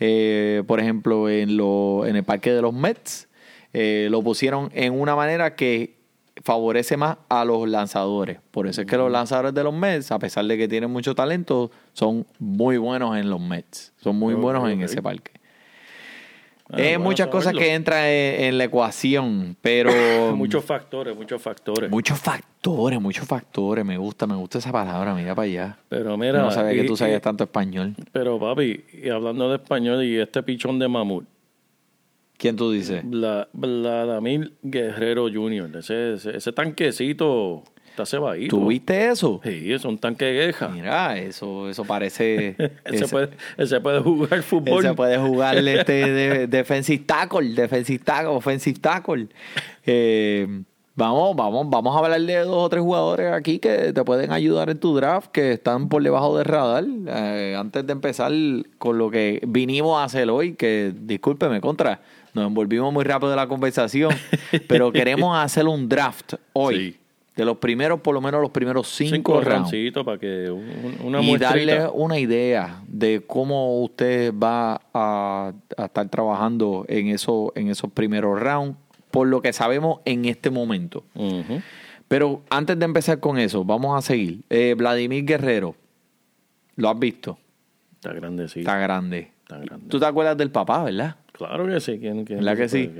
[0.00, 3.28] Eh, por ejemplo, en, lo, en el parque de los Mets,
[3.72, 5.98] eh, lo pusieron en una manera que
[6.44, 8.38] favorece más a los lanzadores.
[8.50, 11.14] Por eso es que los lanzadores de los Mets, a pesar de que tienen mucho
[11.14, 13.92] talento, son muy buenos en los Mets.
[13.96, 15.32] Son muy buenos en ese parque.
[16.70, 19.90] Ah, Eh, bueno muchas cosas que entran en, en la ecuación, pero
[20.36, 21.90] Muchos factores, muchos factores.
[21.90, 23.84] muchos factores, muchos factores.
[23.84, 25.14] Me gusta, me gusta esa palabra.
[25.14, 25.78] Mira para allá.
[25.88, 27.94] Pero mira, no sabía que tú sabías y- tanto español.
[28.12, 31.24] Pero papi, y hablando de español y este pichón de mamut,
[32.36, 33.02] ¿Quién tú dices?
[33.04, 37.64] Vla- Vladimir Guerrero Jr., ese, ese, ese tanquecito
[38.02, 38.56] está cebadito.
[38.56, 39.40] ¿Tú viste eso?
[39.42, 40.68] Sí, es un tanque de queja.
[40.68, 42.54] Mira, eso, eso parece.
[42.84, 43.08] Ese-
[43.80, 44.82] puede, jugar fútbol.
[44.82, 49.28] se puede jugar este de, defensive tackle, defensive tackle, offensive tackle.
[49.84, 50.62] Eh,
[50.94, 54.70] vamos, vamos, vamos a hablar de dos o tres jugadores aquí que te pueden ayudar
[54.70, 56.84] en tu draft, que están por debajo del radar.
[57.08, 58.32] Eh, antes de empezar
[58.78, 62.00] con lo que vinimos a hacer hoy, que discúlpeme, contra,
[62.34, 64.14] nos envolvimos muy rápido de la conversación,
[64.68, 66.76] pero queremos hacer un draft hoy.
[66.92, 66.98] Sí.
[67.38, 69.70] De los primeros, por lo menos los primeros cinco, Cinco rounds
[70.04, 71.74] para que un- una y muestrita.
[71.76, 77.92] darle una idea de cómo usted va a, a estar trabajando en, eso, en esos
[77.92, 78.76] primeros rounds,
[79.12, 81.04] por lo que sabemos en este momento.
[82.08, 84.40] Pero antes de empezar con eso, vamos a seguir.
[84.50, 85.76] Eh, Vladimir Guerrero,
[86.74, 87.38] ¿lo has visto?
[87.94, 88.60] Está grandecito.
[88.68, 89.30] Está grande.
[89.42, 89.86] Está grande.
[89.88, 91.14] ¿Tú te acuerdas del papá, verdad?
[91.30, 92.00] Claro que sí.
[92.00, 92.90] ¿Quién, quién ¿Verdad que sí?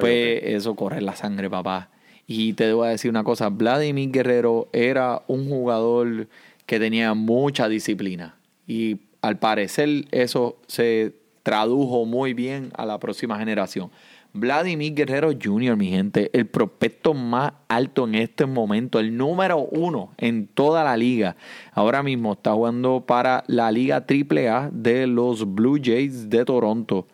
[0.00, 1.90] Pues eso corre la sangre, papá.
[2.26, 6.28] Y te debo decir una cosa, Vladimir Guerrero era un jugador
[6.66, 8.36] que tenía mucha disciplina.
[8.66, 13.90] Y al parecer eso se tradujo muy bien a la próxima generación.
[14.32, 20.10] Vladimir Guerrero Jr., mi gente, el prospecto más alto en este momento, el número uno
[20.18, 21.36] en toda la liga.
[21.72, 27.06] Ahora mismo está jugando para la Liga AAA de los Blue Jays de Toronto.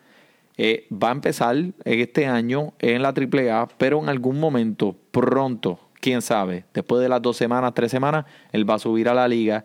[0.58, 6.20] Eh, va a empezar este año en la AAA, pero en algún momento, pronto, quién
[6.20, 9.64] sabe, después de las dos semanas, tres semanas, él va a subir a la liga.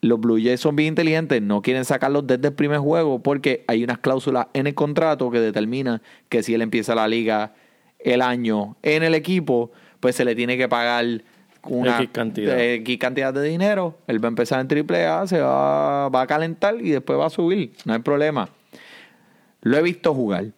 [0.00, 3.84] Los Blue Jays son bien inteligentes, no quieren sacarlos desde el primer juego porque hay
[3.84, 7.54] unas cláusulas en el contrato que determinan que si él empieza la liga
[7.98, 11.22] el año en el equipo, pues se le tiene que pagar
[11.66, 12.60] una X cantidad.
[12.60, 13.98] X cantidad de dinero.
[14.06, 17.30] Él va a empezar en AAA, se va, va a calentar y después va a
[17.30, 18.48] subir, no hay problema.
[19.64, 20.52] Lo he visto jugar.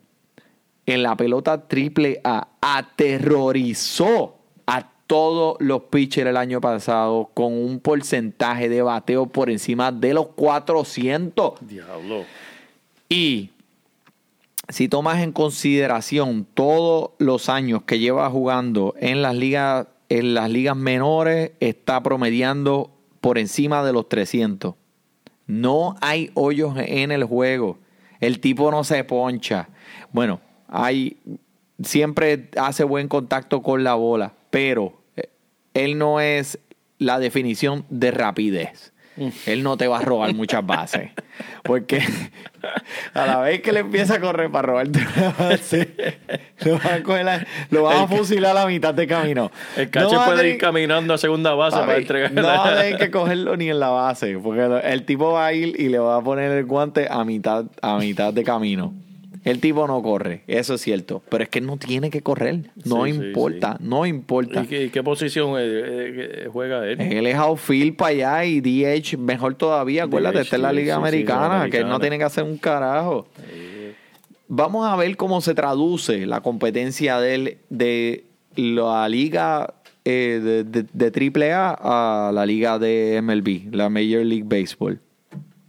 [0.84, 7.78] En la pelota triple A aterrorizó a todos los pitchers el año pasado con un
[7.78, 11.54] porcentaje de bateo por encima de los 400.
[11.60, 12.24] Diablo.
[13.08, 13.50] Y
[14.68, 20.50] si tomas en consideración todos los años que lleva jugando en las ligas, en las
[20.50, 22.90] ligas menores, está promediando
[23.20, 24.74] por encima de los 300.
[25.46, 27.78] No hay hoyos en el juego.
[28.20, 29.68] El tipo no se poncha.
[30.12, 31.18] Bueno, hay
[31.82, 35.28] siempre hace buen contacto con la bola, pero eh,
[35.74, 36.58] él no es
[36.98, 38.92] la definición de rapidez.
[39.46, 41.10] Él no te va a robar muchas bases.
[41.62, 42.02] Porque
[43.14, 46.18] a la vez que le empieza a correr para robarte una base,
[46.64, 49.50] lo vas a, coger lo a fusilar a la mitad de camino.
[49.76, 52.32] El cache No va puede tener- ir caminando a segunda base para Papi, entregar.
[52.32, 55.52] No va a tener que cogerlo ni en la base, porque el tipo va a
[55.52, 58.94] ir y le va a poner el guante a mitad, a mitad de camino.
[59.46, 63.04] El tipo no corre, eso es cierto, pero es que no tiene que correr, no
[63.04, 64.64] Sí, sí, importa, no importa.
[64.64, 67.00] ¿Y qué, y qué posición eh, eh, juega él?
[67.00, 70.02] Él es outfield para allá y DH mejor todavía.
[70.02, 73.28] Acuérdate, DH, esta es la Liga Americana, que él no tiene que hacer un carajo.
[74.48, 78.24] Vamos a ver cómo se traduce la competencia de él de
[78.56, 84.44] la Liga eh, de, de, de AAA a la Liga de MLB, la Major League
[84.44, 85.00] Baseball.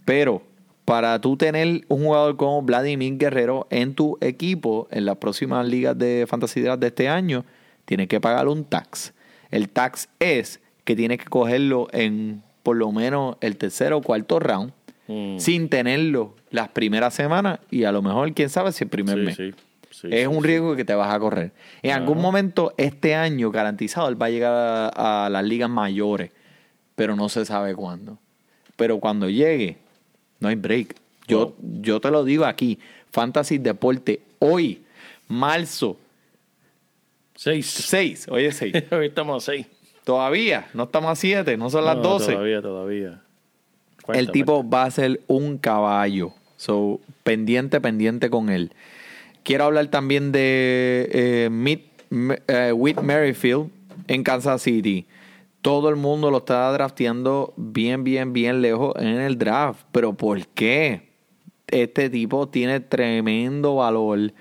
[0.04, 0.47] Pero
[0.88, 5.98] para tú tener un jugador como Vladimir Guerrero en tu equipo en las próximas ligas
[5.98, 7.44] de fantasy draft de este año,
[7.84, 9.12] tienes que pagar un tax.
[9.50, 14.38] El tax es que tienes que cogerlo en por lo menos el tercer o cuarto
[14.40, 14.72] round
[15.10, 15.38] Mm.
[15.38, 19.24] sin tenerlo las primeras semanas y a lo mejor, quién sabe, si el primer Sí,
[19.24, 19.36] mes.
[19.36, 19.52] sí,
[19.90, 21.52] sí, es un riesgo que te vas a correr.
[21.82, 24.52] En algún momento, este año, garantizado, él va a llegar
[24.94, 26.30] a, a las ligas mayores,
[26.94, 28.18] pero no se sabe cuándo.
[28.76, 29.78] Pero cuando llegue,
[30.40, 30.94] no hay break.
[31.26, 32.78] Yo, yo te lo digo aquí,
[33.12, 34.82] Fantasy Deporte, hoy,
[35.28, 35.96] marzo
[37.34, 37.66] Seis.
[37.66, 38.74] 6, hoy es 6.
[38.90, 39.66] Hoy estamos a seis.
[40.04, 42.32] Todavía, no estamos a 7, no son las No, 12.
[42.32, 43.22] Todavía, todavía.
[44.08, 46.32] El tipo va a ser un caballo.
[46.56, 48.72] So, pendiente, pendiente con él.
[49.44, 53.70] Quiero hablar también de eh, Mid- M- eh, Whit Merrifield
[54.08, 55.06] en Kansas City.
[55.62, 59.86] Todo el mundo lo está drafteando bien, bien, bien lejos en el draft.
[59.92, 61.08] Pero ¿por qué?
[61.66, 64.32] Este tipo tiene tremendo valor.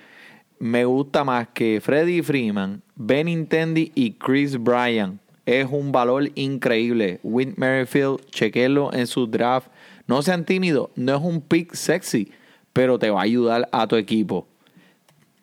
[0.59, 5.19] Me gusta más que Freddie Freeman, Benintendi y Chris Bryan.
[5.45, 7.19] Es un valor increíble.
[7.23, 9.69] Whit Merrifield, chequenlo en su draft.
[10.07, 12.31] No sean tímidos, no es un pick sexy,
[12.73, 14.47] pero te va a ayudar a tu equipo.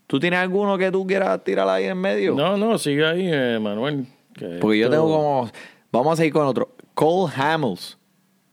[0.07, 2.35] ¿Tú tienes alguno que tú quieras tirar ahí en medio?
[2.35, 4.07] No, no, sigue ahí, eh, Manuel.
[4.37, 5.51] Que Porque yo tengo como.
[5.93, 6.71] Vamos a seguir con otro.
[6.95, 7.99] Cole Hamels.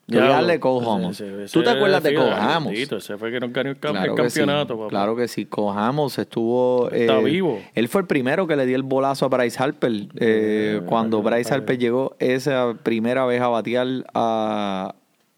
[0.07, 1.21] Darle Cole Hamels.
[1.21, 2.91] ese- ese ¿Tú te acuerdas de Cole Hamels?
[2.91, 4.89] Ese fue que nos ganó el, Claro que sí, campeonato, papá.
[4.89, 5.45] Claro que sí.
[5.45, 6.89] Cole Hamels estuvo.
[6.91, 7.61] Está eh, vivo.
[7.73, 9.91] Él fue el primero que le dio el bolazo a Bryce Harper.
[9.91, 11.53] eh, Eh, cuando Bryce.
[11.53, 14.95] Harper llegó esa primera vez a batear a,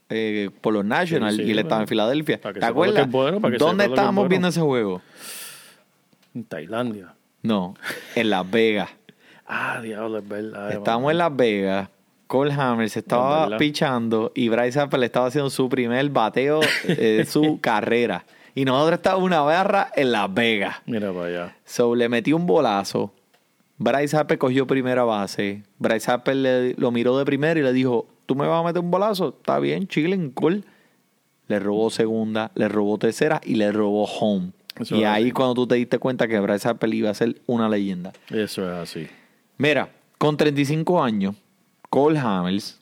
[0.10, 2.42] eh, por los Nationals Sí, y él estaba en Filadelfia.
[2.42, 3.10] ¿Te acuerdas?
[3.12, 4.30] bueno, ¿Dónde estábamos bueno.
[4.30, 5.02] viendo ese juego?
[6.34, 7.14] En Tailandia.
[7.44, 7.76] No,
[8.16, 8.90] en Las Vegas.
[9.56, 10.72] Ah, diablo, es verdad.
[10.72, 11.90] Estábamos en Las Vegas.
[12.28, 17.26] Cole Hammer se estaba pichando y Bryce Harper le estaba haciendo su primer bateo de
[17.30, 18.26] su carrera.
[18.56, 20.78] Y nosotros estábamos una barra en Las Vegas.
[20.88, 21.56] Mira para allá.
[21.66, 23.14] So le metió un bolazo.
[23.78, 25.64] Bryce Harper cogió primera base.
[25.78, 28.80] Bryce Harper le- lo miró de primera y le dijo: ¿Tú me vas a meter
[28.82, 29.30] un bolazo?
[29.38, 30.64] Está bien, chilling, cool.
[31.48, 34.52] Le robó segunda, le robó tercera y le robó home.
[34.80, 35.32] Eso y ahí así.
[35.34, 38.12] cuando tú te diste cuenta que Bryce Harper iba a ser una leyenda.
[38.30, 39.08] Eso es así.
[39.58, 41.36] Mira, con 35 años,
[41.90, 42.80] Cole Hamels,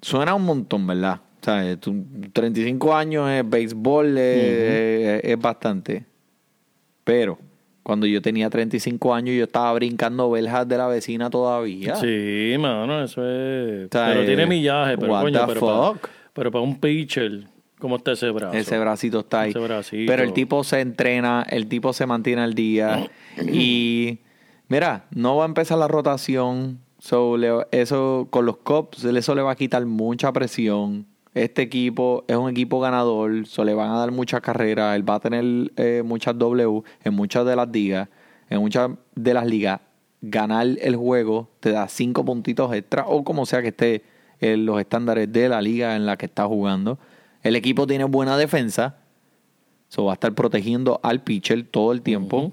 [0.00, 1.20] suena un montón, ¿verdad?
[1.40, 6.04] O sea, tu- 35 años es béisbol, es, es bastante.
[7.04, 7.38] Pero
[7.82, 11.96] cuando yo tenía 35 años, yo estaba brincando verjas de la vecina todavía.
[11.96, 13.86] Sí, mano, eso es.
[13.86, 16.00] O sea, pero eh, tiene millaje, pero what coño, the pero para,
[16.32, 17.46] pero para un pitcher,
[17.78, 18.56] ¿cómo está ese brazo?
[18.56, 19.50] Ese bracito está ahí.
[19.50, 20.10] Ese bracito.
[20.10, 23.10] Pero el tipo se entrena, el tipo se mantiene al día.
[23.52, 24.20] y
[24.68, 26.80] mira, no va a empezar la rotación.
[26.98, 27.36] So,
[27.70, 31.06] eso con los Cubs, eso le va a quitar mucha presión.
[31.34, 34.94] Este equipo es un equipo ganador, so le van a dar muchas carreras.
[34.96, 38.08] Él va a tener eh, muchas W en muchas de las ligas.
[38.48, 39.80] En muchas de las ligas,
[40.22, 44.04] ganar el juego te da cinco puntitos extra o como sea que esté
[44.40, 46.98] en los estándares de la liga en la que está jugando.
[47.42, 48.96] El equipo tiene buena defensa,
[49.88, 52.52] so va a estar protegiendo al pitcher todo el tiempo.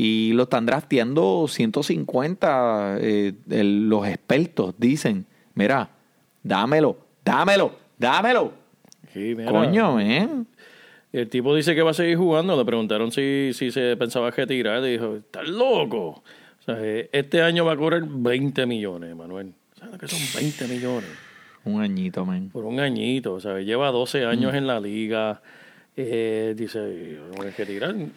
[0.00, 2.98] Y lo están drafteando 150.
[3.00, 5.90] eh, el- los expertos dicen: Mira,
[6.42, 8.52] dámelo, dámelo, dámelo.
[9.12, 9.50] Sí, mira.
[9.50, 10.46] Coño, man.
[11.12, 12.56] El tipo dice que va a seguir jugando.
[12.56, 14.82] Le preguntaron si, si se pensaba retirar.
[14.82, 16.08] Dijo, ¿estás loco?
[16.08, 16.22] O
[16.64, 19.52] sea, eh, este año va a cobrar 20 millones, Manuel.
[19.74, 21.08] ¿Sabes lo que son 20 millones?
[21.64, 22.50] Un añito, man.
[22.52, 23.32] Por un añito.
[23.34, 25.40] O sea, lleva 12 años en la liga.
[26.00, 27.18] Eh, dice.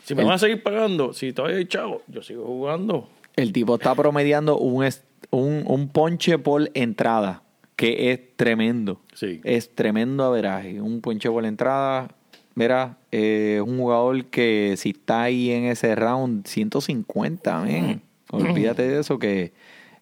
[0.06, 3.10] Si me El- van a seguir pagando, si todavía hay chavo, yo sigo jugando.
[3.36, 4.88] El tipo está promediando un,
[5.32, 7.42] un, un ponche por entrada,
[7.76, 9.02] que es tremendo.
[9.16, 9.42] Sí.
[9.44, 10.80] Es tremendo averaje.
[10.80, 12.10] Un ponche por entrada.
[12.54, 18.02] Mira, eh, es un jugador que si está ahí en ese round 150, man.
[18.30, 19.54] Olvídate de eso, que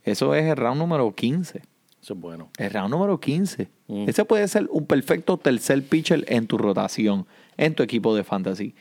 [0.04, 1.62] eso es el round número 15.
[2.02, 2.50] Eso es bueno.
[2.58, 3.70] El round número 15.
[3.88, 4.10] Mm.
[4.10, 7.26] Ese puede ser un perfecto tercer pitcher en tu rotación,
[7.60, 8.74] en tu equipo de fantasy.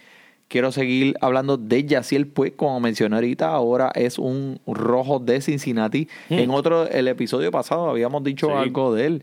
[0.47, 6.09] Quiero seguir hablando de Yaciel pues como mencioné ahorita, ahora es un rojo de Cincinnati.
[6.31, 8.47] En otro, el episodio pasado habíamos dicho.
[8.47, 8.53] Sí.
[8.55, 9.23] algo de él,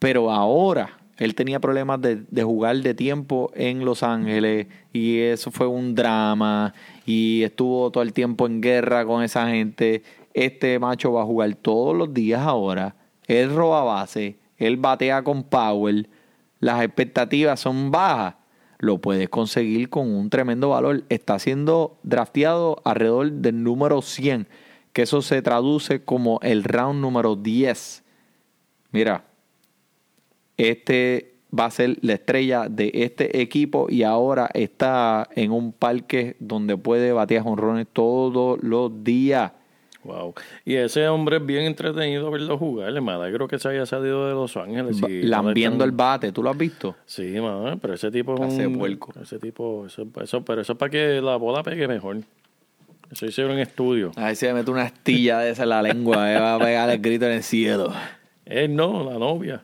[0.00, 5.52] pero ahora él tenía problemas de, de jugar de tiempo en Los Ángeles y eso
[5.52, 6.74] fue un drama
[7.06, 10.02] y estuvo todo el tiempo en guerra con esa gente.
[10.34, 12.96] Este macho va a jugar todos los días ahora.
[13.28, 16.08] Él roba base, él batea con power,
[16.58, 18.39] las expectativas son bajas.
[18.80, 21.04] Lo puedes conseguir con un tremendo valor.
[21.10, 24.48] Está siendo drafteado alrededor del número 100,
[24.94, 28.02] que eso se traduce como el round número 10.
[28.90, 29.24] Mira,
[30.56, 36.36] este va a ser la estrella de este equipo y ahora está en un parque
[36.38, 39.52] donde puede batear jonrones todos los días.
[40.02, 40.34] Wow.
[40.64, 42.98] Y ese hombre es bien entretenido verlo jugar.
[43.02, 44.96] Me alegro que se haya salido de Los Ángeles.
[45.08, 46.96] y Lambiendo el bate, ¿tú lo has visto?
[47.04, 48.78] Sí, man, pero ese tipo es Hace un...
[48.78, 49.12] puerco.
[49.20, 49.84] Ese tipo...
[49.86, 52.16] Eso, eso- pero eso es para que la bola pegue mejor.
[53.12, 54.12] Eso hicieron en estudio.
[54.16, 56.58] A ver si le mete una astilla de esa en la lengua, eh, va a
[56.58, 57.92] pegar el grito en el cielo.
[58.46, 59.62] Él no, la novia.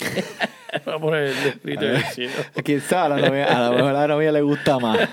[0.88, 2.32] Va a poner el escrito en el cielo.
[2.64, 3.14] ¿Quién sabe?
[3.14, 4.98] A la novia- a lo mejor a la novia le gusta más.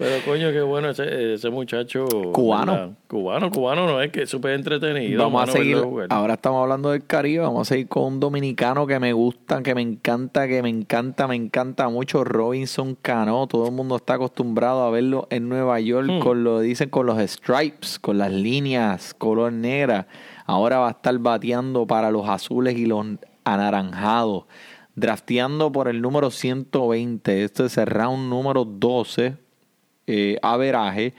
[0.00, 2.06] Pero coño, qué bueno ese, ese muchacho.
[2.32, 2.72] Cubano.
[2.72, 2.90] ¿verdad?
[3.06, 5.22] Cubano, cubano, no es que es súper entretenido.
[5.22, 5.76] Vamos a seguir.
[6.08, 7.42] Ahora estamos hablando del Caribe.
[7.42, 11.28] Vamos a seguir con un dominicano que me gusta, que me encanta, que me encanta,
[11.28, 12.24] me encanta mucho.
[12.24, 13.46] Robinson Cano.
[13.46, 16.20] Todo el mundo está acostumbrado a verlo en Nueva York Hmm.
[16.20, 20.06] con lo dicen con los stripes, con las líneas color negra.
[20.46, 23.04] Ahora va a estar bateando para los azules y los
[23.44, 24.44] anaranjados.
[24.94, 27.44] Drafteando por el número 120.
[27.44, 29.49] Este es el round número 12.
[30.12, 31.14] Eh, averaje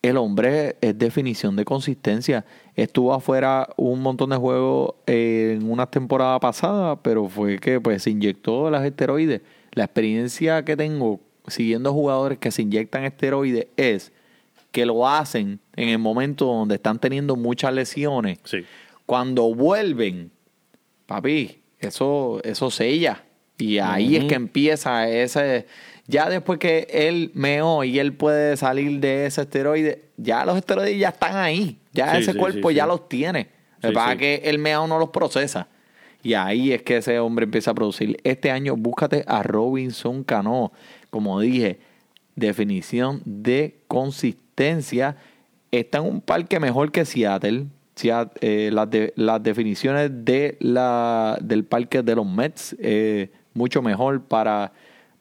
[0.00, 2.46] el hombre es definición de consistencia.
[2.74, 8.04] Estuvo afuera un montón de juegos eh, en una temporada pasada, pero fue que pues
[8.04, 9.42] se inyectó las esteroides.
[9.72, 14.12] La experiencia que tengo siguiendo jugadores que se inyectan esteroides es
[14.72, 18.38] que lo hacen en el momento donde están teniendo muchas lesiones.
[18.44, 18.64] Sí.
[19.04, 20.30] Cuando vuelven,
[21.04, 23.24] papi, eso, eso sella.
[23.60, 25.66] Y ahí es que empieza ese.
[26.06, 30.98] Ya después que él meó y él puede salir de ese esteroide, ya los esteroides
[30.98, 31.78] ya están ahí.
[31.92, 33.48] Ya Sí, ese sí, cuerpo sí, ya los tiene.
[33.82, 35.68] Lo que pasa es que el meao no los procesa.
[36.22, 38.18] Y ahí es que ese hombre empieza a producir.
[38.24, 40.72] Este año búscate a Robinson Cano.
[41.10, 41.78] Como dije,
[42.36, 45.16] definición de consistencia.
[45.70, 47.66] Está en un parque mejor que Seattle.
[47.96, 53.30] Seat- eh, las, de- las definiciones de la, del parque de los Mets eh,
[53.60, 54.72] mucho mejor para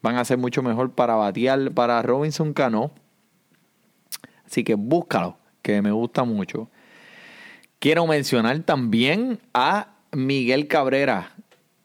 [0.02, 2.92] van a ser mucho mejor para batear para Robinson Cano.
[4.46, 6.70] Así que búscalo, que me gusta mucho.
[7.80, 11.34] Quiero mencionar también a Miguel Cabrera.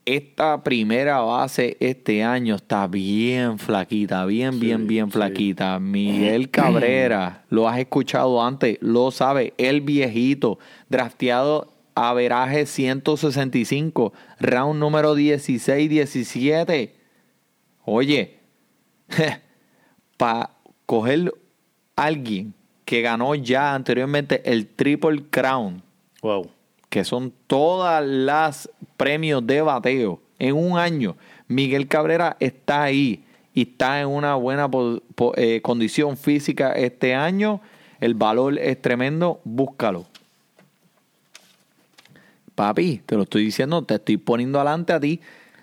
[0.07, 5.79] esta primera base este año está bien flaquita, bien, bien, bien flaquita.
[5.79, 14.81] Miguel Cabrera, lo has escuchado antes, lo sabe, el viejito, drafteado a veraje 165, round
[14.81, 16.95] número 16, 17.
[17.85, 18.39] Oye,
[20.17, 20.51] para
[20.87, 21.33] coger
[21.97, 25.83] alguien que ganó ya anteriormente el Triple Crown,
[26.23, 26.51] Wow.
[26.89, 31.17] que son todas las premios de bateo en un año.
[31.49, 34.69] Miguel Cabrera está ahí y está en una buena
[35.37, 37.61] eh, condición física este año.
[38.01, 40.07] El valor es tremendo, búscalo.
[42.55, 45.21] Papi, te lo estoy diciendo, te estoy poniendo adelante a ti.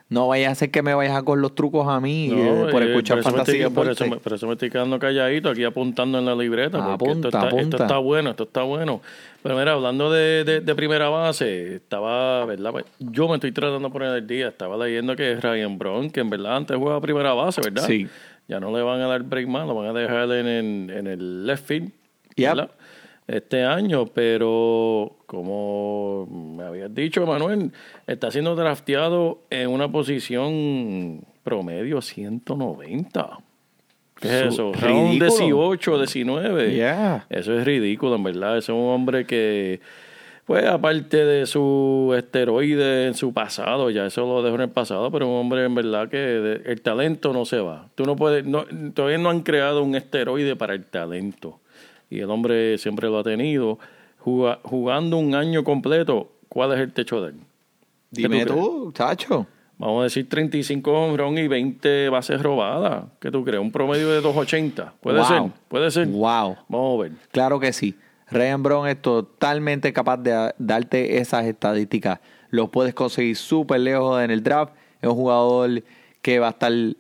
[0.10, 2.84] No vayas a hacer que me vayas a con los trucos a mí eh, por
[2.84, 3.68] eh, escuchar por eso me fantasía.
[3.68, 6.80] estoy- por, eso me, por eso me estoy quedando calladito aquí apuntando en la libreta.
[6.80, 7.78] porque Apunta, esto, está, esto apunta.
[7.78, 9.02] está bueno, esto está bueno.
[9.42, 12.72] Pero mira, hablando de, de- de primera base, estaba, ¿verdad?
[12.72, 14.50] Pues, Yo me estoy tratando de poner el día.
[14.50, 17.86] Estaba leyendo que Ryan Brown, que en verdad antes jugaba primera base, ¿verdad?
[17.88, 18.06] Sí.
[18.50, 21.08] Ya no le van a dar break más, lo van a dejar en, en- en
[21.08, 21.89] el left field.
[22.36, 22.50] Yep.
[22.56, 22.72] ¿verdad?
[23.32, 26.28] Este año, pero como
[26.58, 27.72] me habías dicho, Manuel,
[28.06, 33.40] está siendo drafteado en una posición promedio 190.
[34.20, 34.74] ¿Qué es eso?
[34.74, 35.30] Round ridículo.
[35.72, 36.74] 18, 19.
[36.76, 37.26] Yeah.
[37.30, 38.58] Eso es ridículo, en verdad.
[38.58, 39.80] Es un hombre que,
[40.46, 45.10] pues, aparte de su esteroide en su pasado, ya eso lo dejó en el pasado,
[45.10, 47.88] pero un hombre, en verdad, que de- el talento no se va.
[47.96, 51.61] Tú no puedes, no, todavía no han creado un esteroide para el talento.
[52.12, 53.80] Y el hombre siempre lo ha tenido.
[54.20, 57.36] Juga- jugando un año completo, ¿cuál es el techo de él?
[58.14, 59.47] ¿Qué Dime tú tú, chacho.
[59.80, 63.05] Vamos a decir 35 home y 20 bases robadas.
[63.20, 63.59] ¿Qué tú crees?
[63.59, 64.91] Un promedio de 2.80.
[65.01, 65.28] ¿Puede Wow.
[65.28, 65.41] ser?
[65.70, 66.07] ¿Puede ser?
[66.07, 66.57] Wow.
[66.68, 67.12] Vamos a ver.
[67.32, 67.95] Claro que sí.
[68.30, 72.20] Ryan Brown es totalmente capaz de darte esas estadísticas.
[72.51, 74.74] Los puedes conseguir súper lejos en el draft.
[75.01, 75.82] Es un jugador
[76.22, 76.95] que va a estar, eh,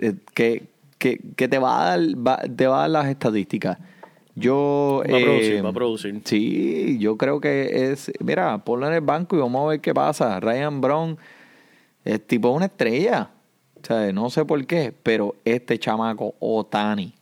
[0.00, 0.64] eh, que,
[0.98, 3.78] que, que te va a dar, va- te va a dar las estadísticas.
[4.36, 6.20] Yo, Va a eh, producir, va a producir.
[6.24, 9.92] Sí, yo creo que es, mira, ponlo en el banco y vamos a ver qué
[9.92, 10.38] pasa.
[10.38, 11.18] Ryan Brown
[12.04, 13.30] es tipo una estrella.
[13.82, 17.14] O sea, no sé por qué, pero este chamaco Otani,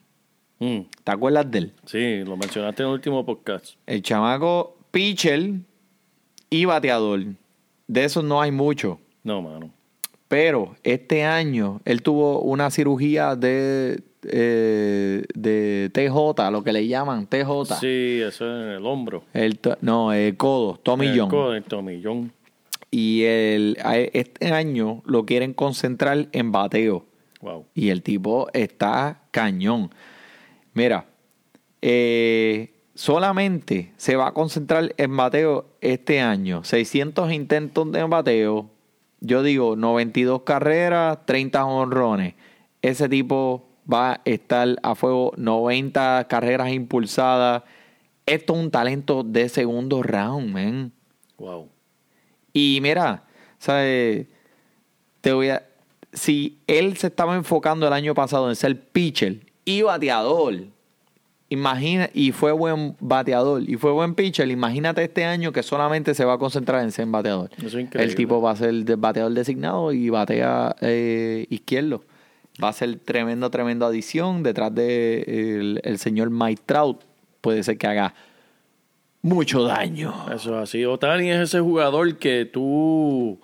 [0.59, 1.73] Mm, ¿te acuerdas de él?
[1.85, 3.75] Sí, lo mencionaste en el último podcast.
[3.87, 5.55] El chamaco pitcher
[6.49, 7.21] y bateador.
[7.87, 8.99] De esos no hay mucho.
[9.25, 9.71] No, mano.
[10.29, 17.27] Pero este año él tuvo una cirugía de, eh, de TJ, lo que le llaman
[17.27, 17.77] TJ.
[17.81, 19.25] Sí, eso es en el hombro.
[19.33, 22.33] El no, el codo, Tommy El codo del tomillón.
[22.91, 23.77] Y el,
[24.12, 27.05] este año lo quieren concentrar en bateo.
[27.41, 27.66] Wow.
[27.75, 29.91] Y el tipo está cañón.
[30.75, 31.07] Mira,
[31.83, 36.64] eh, solamente se va a concentrar en bateo este año.
[36.64, 38.70] 600 intentos de bateo.
[39.20, 42.35] Yo digo 92 carreras, 30 honrones.
[42.81, 47.62] Ese tipo va a estar a fuego 90 carreras impulsadas.
[48.26, 50.93] Esto es un talento de segundo round, man.
[51.39, 51.68] Wow.
[52.53, 53.24] Y mira,
[53.59, 54.26] ¿sabes?
[55.20, 55.66] Te voy a.
[56.12, 60.68] Si él se estaba enfocando el año pasado en ser pitcher y bateador,
[61.49, 66.24] imagina, y fue buen bateador y fue buen pitcher, imagínate este año que solamente se
[66.24, 67.51] va a concentrar en ser bateador.
[67.57, 68.05] Eso es increíble.
[68.05, 72.05] El tipo va a ser bateador designado y batea eh, izquierdo.
[72.62, 77.02] Va a ser tremendo, tremenda adición detrás de el, el señor Mike Trout.
[77.40, 78.14] Puede ser que haga
[79.22, 80.14] mucho daño.
[80.32, 80.84] Eso es así.
[80.84, 83.40] Otani es ese jugador que tú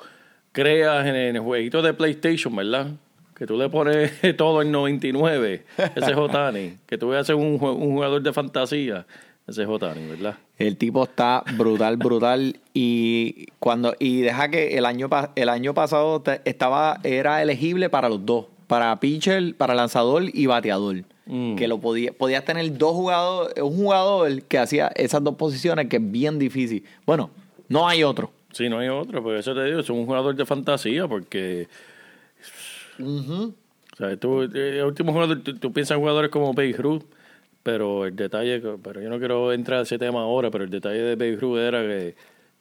[0.53, 2.89] creas en el jueguito de PlayStation, ¿verdad?
[3.35, 5.65] Que tú le pones todo en 99.
[5.97, 6.77] Ese es Otani.
[6.87, 9.07] que tú veas un, un jugador de fantasía.
[9.47, 10.37] Ese es Otani, ¿verdad?
[10.59, 16.23] El tipo está brutal, brutal y cuando y deja que el año el año pasado
[16.45, 21.03] estaba era elegible para los dos, para pitcher, para lanzador y bateador.
[21.27, 21.57] Mm.
[21.57, 25.97] Que lo podía podías tener dos jugadores, un jugador que hacía esas dos posiciones que
[25.97, 26.85] es bien difícil.
[27.05, 27.31] Bueno,
[27.69, 28.31] no hay otro.
[28.53, 31.67] Sí, no hay otro, pero eso te digo, es un jugador de fantasía porque...
[33.01, 33.53] O
[33.97, 37.03] sea, tú, eh, el último jugador, tú, tú piensas en jugadores como Babe Ruth,
[37.65, 41.01] pero el detalle, pero yo no quiero entrar a ese tema ahora, pero el detalle
[41.01, 42.15] de Babe Ruth era que,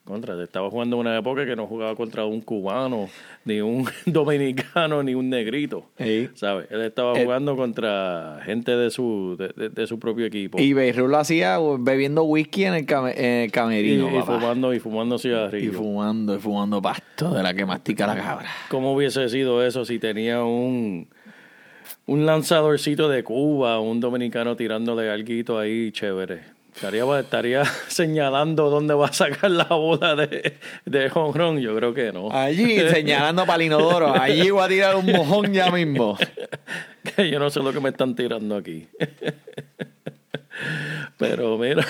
[0.10, 3.08] contra, estaba jugando en una época que no jugaba contra un cubano,
[3.46, 6.30] ni un dominicano, ni un negrito, Ey.
[6.34, 6.68] ¿sabes?
[6.70, 7.24] Él estaba Eh.
[7.24, 10.60] jugando contra gente de su, de, de- de su propio equipo.
[10.60, 14.74] Y Beirut lo hacía bebiendo whisky en el, came- en el Y- camerino, y fumando,
[14.74, 15.76] y fumando y cigarrillos.
[15.78, 18.50] fumando, y fumando pasto de la que mastica la cabra.
[18.70, 21.08] ¿Cómo hubiese sido eso si tenía un,
[22.08, 26.58] un lanzadorcito de Cuba, un dominicano tirándole alguito ahí chévere?
[26.80, 31.60] Estaría, estaría señalando dónde va a sacar la bola de, de home run.
[31.60, 32.32] Yo creo que no.
[32.32, 34.14] Allí, señalando para el inodoro.
[34.18, 36.18] Allí voy a tirar un mojón ya mismo.
[37.16, 38.88] Que yo no sé lo que me están tirando aquí.
[41.18, 41.86] Pero mira.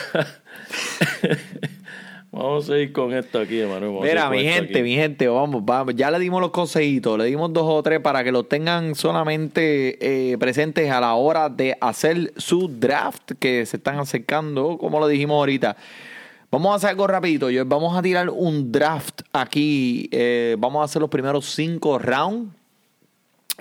[2.40, 5.94] Vamos a ir con esto aquí, a Mira, mi gente, mi gente, vamos, vamos.
[5.94, 9.98] Ya le dimos los consejitos, le dimos dos o tres para que los tengan solamente
[10.32, 15.10] eh, presentes a la hora de hacer su draft que se están acercando, como lo
[15.10, 15.76] dijimos ahorita.
[16.50, 17.50] Vamos a hacer algo rapidito.
[17.50, 20.08] Yo, vamos a tirar un draft aquí.
[20.14, 22.59] eh, vamos a hacer los primeros cinco rounds.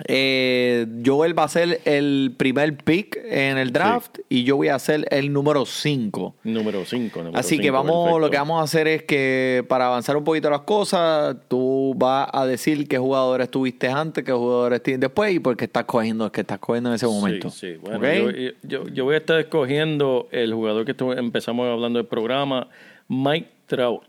[0.05, 4.79] Eh, Joel va a ser el primer pick en el draft y yo voy a
[4.79, 6.35] ser el número 5.
[6.43, 7.31] Número 5.
[7.33, 10.61] Así que vamos, lo que vamos a hacer es que para avanzar un poquito las
[10.61, 15.57] cosas, tú vas a decir qué jugadores tuviste antes, qué jugadores tienes después y por
[15.57, 17.49] qué estás cogiendo que estás cogiendo en ese momento.
[17.49, 17.79] Sí, sí.
[17.81, 22.67] Bueno, yo, yo, yo voy a estar escogiendo el jugador que empezamos hablando del programa,
[23.07, 24.03] Mike Trout.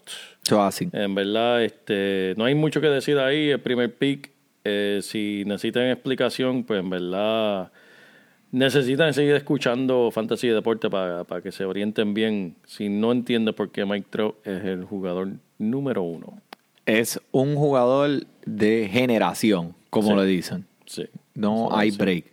[0.58, 0.88] Así.
[0.92, 3.50] En verdad, este, no hay mucho que decir ahí.
[3.50, 4.30] El primer pick,
[4.64, 7.70] eh, si necesitan explicación, pues en verdad
[8.52, 12.56] necesitan seguir escuchando Fantasy y Deporte para, para que se orienten bien.
[12.66, 16.40] Si no entienden por qué Mike Trout es el jugador número uno.
[16.86, 20.16] Es un jugador de generación, como Sí.
[20.16, 20.66] le dicen.
[20.86, 21.06] Sí.
[21.34, 22.24] No hay break.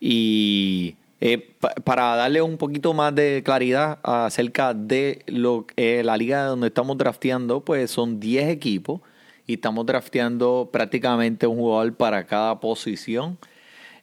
[0.00, 6.16] Y eh, pa- para darle un poquito más de claridad acerca de lo eh, la
[6.16, 9.00] liga donde estamos drafteando, pues son 10 equipos
[9.46, 13.38] y estamos drafteando prácticamente un jugador para cada posición.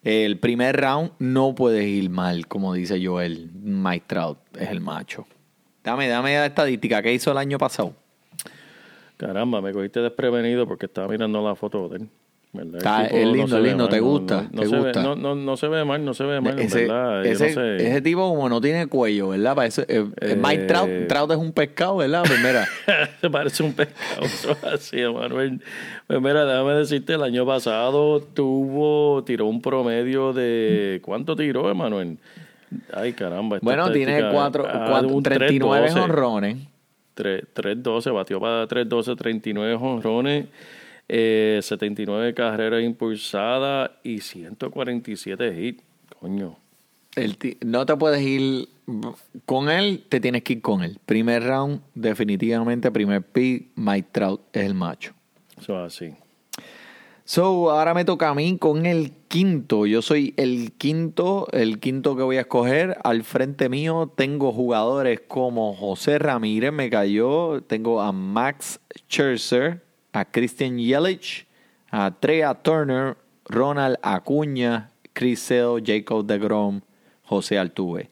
[0.03, 3.51] El primer round no puedes ir mal, como dice Joel.
[3.53, 5.27] Mike Trout es el macho.
[5.83, 7.01] Dame, dame la estadística.
[7.01, 7.93] ¿Qué hizo el año pasado?
[9.17, 12.09] Caramba, me cogiste desprevenido porque estaba mirando la foto de él.
[12.51, 14.35] Está- es no lindo, ve lindo, mal, ¿te no- gusta?
[14.41, 15.03] No, no ¿Te se ve- gusta?
[15.03, 17.23] no, no, no se ve mal, no se ve mal, Ese, ¿verdad?
[17.25, 17.75] Ese- no sé.
[17.87, 19.55] ese tipo como no tiene cuello, ¿verdad?
[19.55, 22.23] Parece, eh, eh, Mike Trout, Trout es un pescado, ¿verdad?
[22.25, 22.67] Pues mira,
[23.21, 25.61] Se parece un pescado, eso es así, Manuel.
[26.07, 32.17] Pues mira, déjame decirte, el año pasado tuvo, tiró un promedio de, ¿cuánto tiró, Emanuel?
[32.93, 33.57] Ay, caramba.
[33.57, 35.99] esta bueno, tiene cuatro, ah, cuatro- un 39 3-12.
[36.01, 36.57] honrones.
[37.15, 40.45] Tre- 3-12, batió para 3-12, 39 jonrones,
[41.09, 45.83] eh, 79 carreras impulsadas y 147 hits.
[46.19, 46.57] Coño.
[47.15, 48.69] El no te puedes ir
[49.45, 50.99] con él, te tienes que ir con él.
[51.05, 55.13] Primer round, definitivamente, primer pick, Mike Trout es el macho.
[55.59, 56.13] Eso es así.
[57.25, 59.85] So, ahora me toca a mí con el quinto.
[59.85, 62.97] Yo soy el quinto, el quinto que voy a escoger.
[63.03, 67.61] Al frente mío tengo jugadores como José Ramírez, me cayó.
[67.61, 69.83] Tengo a Max Scherzer,
[70.13, 71.45] a Christian Yelich,
[71.91, 74.91] a Trea Turner, Ronald Acuña,
[75.35, 76.81] Sale, Jacob DeGrom,
[77.23, 78.09] José Altuve.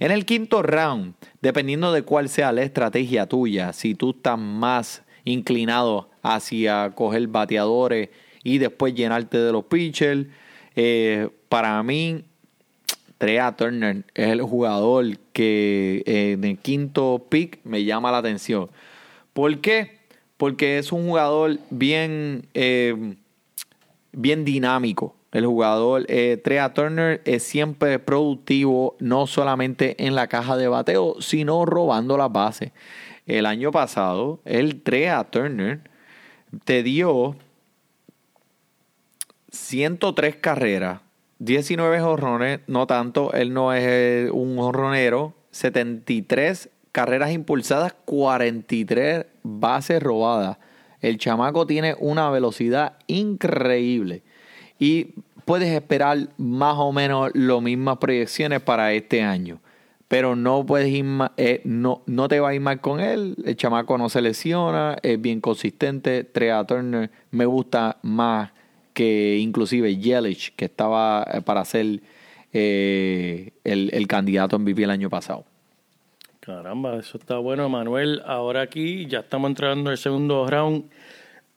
[0.00, 5.02] En el quinto round, dependiendo de cuál sea la estrategia tuya, si tú estás más
[5.24, 8.10] inclinado hacia coger bateadores
[8.44, 10.26] y después llenarte de los pitchers,
[10.76, 12.24] eh, para mí,
[13.18, 18.70] Trea Turner es el jugador que en el quinto pick me llama la atención.
[19.32, 19.97] ¿Por qué?
[20.38, 23.16] Porque es un jugador bien, eh,
[24.12, 25.14] bien dinámico.
[25.30, 31.16] El jugador eh, Trea Turner es siempre productivo, no solamente en la caja de bateo,
[31.20, 32.72] sino robando las bases.
[33.26, 35.80] El año pasado, el Trea Turner
[36.64, 37.36] te dio
[39.50, 41.00] 103 carreras,
[41.40, 50.58] 19 jorrones, no tanto, él no es un jorronero, 73 carreras impulsadas, 43 bases robadas.
[51.00, 54.22] El chamaco tiene una velocidad increíble
[54.78, 55.14] y
[55.44, 59.60] puedes esperar más o menos las mismas proyecciones para este año.
[60.08, 61.04] Pero no puedes ir
[61.36, 63.36] eh, no, no te va a ir mal con él.
[63.44, 66.24] El chamaco no se lesiona, es bien consistente.
[66.24, 68.50] Trea Turner me gusta más
[68.94, 72.00] que inclusive Yelich, que estaba eh, para ser
[72.52, 75.44] eh, el, el candidato en MVP el año pasado.
[76.40, 78.22] Caramba, eso está bueno, Manuel.
[78.24, 80.84] Ahora aquí ya estamos entrando el segundo round.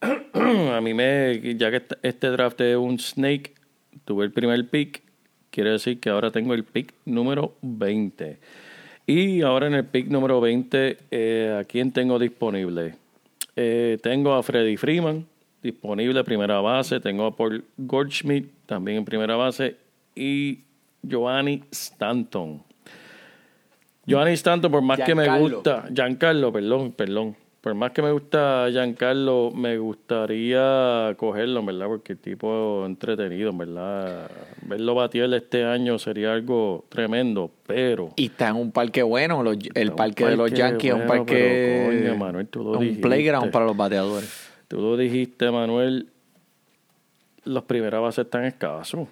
[0.00, 3.54] a mí me, ya que este- draft es un snake,
[4.04, 5.02] tuve el primer pick,
[5.50, 8.38] quiere decir que ahora tengo el pick número 20.
[9.06, 12.96] Y ahora en el pick número 20, eh, ¿a quién tengo disponible?
[13.56, 15.26] Eh, tengo a Freddy Freeman,
[15.62, 17.00] disponible primera base.
[17.00, 19.76] Tengo a Paul Goldschmidt, también en primera base.
[20.14, 20.60] Y
[21.02, 22.62] Giovanni Stanton.
[24.06, 27.36] Giovanni Stanton, por más que me gusta, Giancarlo, perdón, perdón.
[27.60, 33.58] Por más que me gusta Giancarlo, me gustaría cogerlo, verdad, porque el tipo entretenido, en
[33.58, 34.28] verdad.
[34.62, 38.08] Verlo batir este año sería algo tremendo, pero...
[38.16, 41.24] Y está en un parque bueno, los- el parque, de los Yankees es un bueno,
[41.24, 41.86] parque...
[41.94, 43.02] pero, coño, Manuel, tú lo un dijiste.
[43.02, 44.50] playground para los bateadores.
[44.66, 46.08] Tú lo dijiste, Manuel,
[47.44, 49.06] los primeras bases están escasos.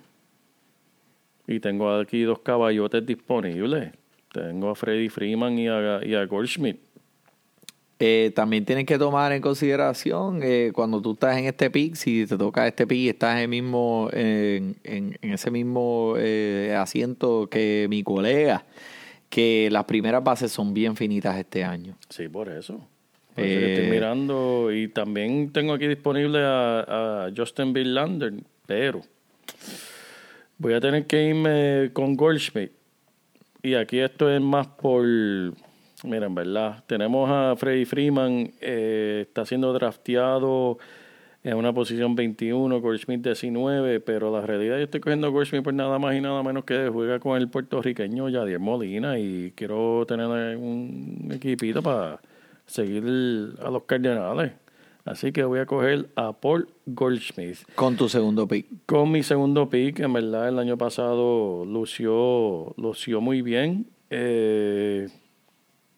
[1.46, 3.92] Y tengo aquí dos caballotes disponibles.
[4.32, 6.76] Tengo a Freddy Freeman y a, y a Goldschmidt.
[8.02, 12.24] Eh, también tienes que tomar en consideración eh, cuando tú estás en este pick, si
[12.26, 17.48] te toca este pick y estás en, mismo, en, en- en ese mismo eh, asiento
[17.50, 18.64] que mi colega,
[19.28, 21.94] que las primeras bases son bien finitas este año.
[22.08, 22.80] Sí, por eso.
[23.34, 24.72] Por eso que estoy mirando.
[24.72, 28.32] Y también tengo aquí disponible a, a Justin Verlander,
[28.64, 29.02] pero
[30.56, 32.70] voy a tener que irme con Goldschmidt.
[33.62, 35.04] Y aquí esto es más por.
[36.02, 40.78] Mira, en verdad, tenemos a Freddy Freeman, eh, está siendo drafteado
[41.42, 45.74] en una posición 21, Goldschmidt 19, pero la realidad yo estoy cogiendo a Goldschmidt por
[45.74, 50.56] nada más y nada menos que juega con el puertorriqueño Yadier Molina y quiero tener
[50.56, 52.20] un equipito para
[52.66, 53.04] seguir
[53.62, 54.52] a los Cardenales.
[55.10, 57.58] Así que voy a coger a Paul Goldschmidt.
[57.74, 58.68] Con tu segundo pick.
[58.86, 63.88] Con mi segundo pick, en verdad, el año pasado lució, lució muy bien.
[64.08, 65.08] Eh,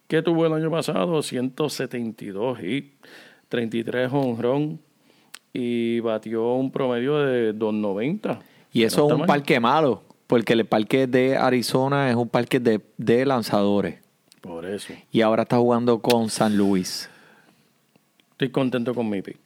[0.09, 1.21] ¿Qué tuvo el año pasado?
[1.21, 2.97] 172 hits,
[3.51, 4.81] 33 honrón
[5.53, 8.41] y batió un promedio de 290.
[8.73, 12.61] Y eso No es un parque malo, porque el parque de Arizona es un parque
[12.61, 14.01] de, de lanzadores.
[14.41, 14.95] Por eso.
[15.11, 17.11] Y ahora está jugando con San Luis.
[18.43, 19.39] Estoy contento con mi pick.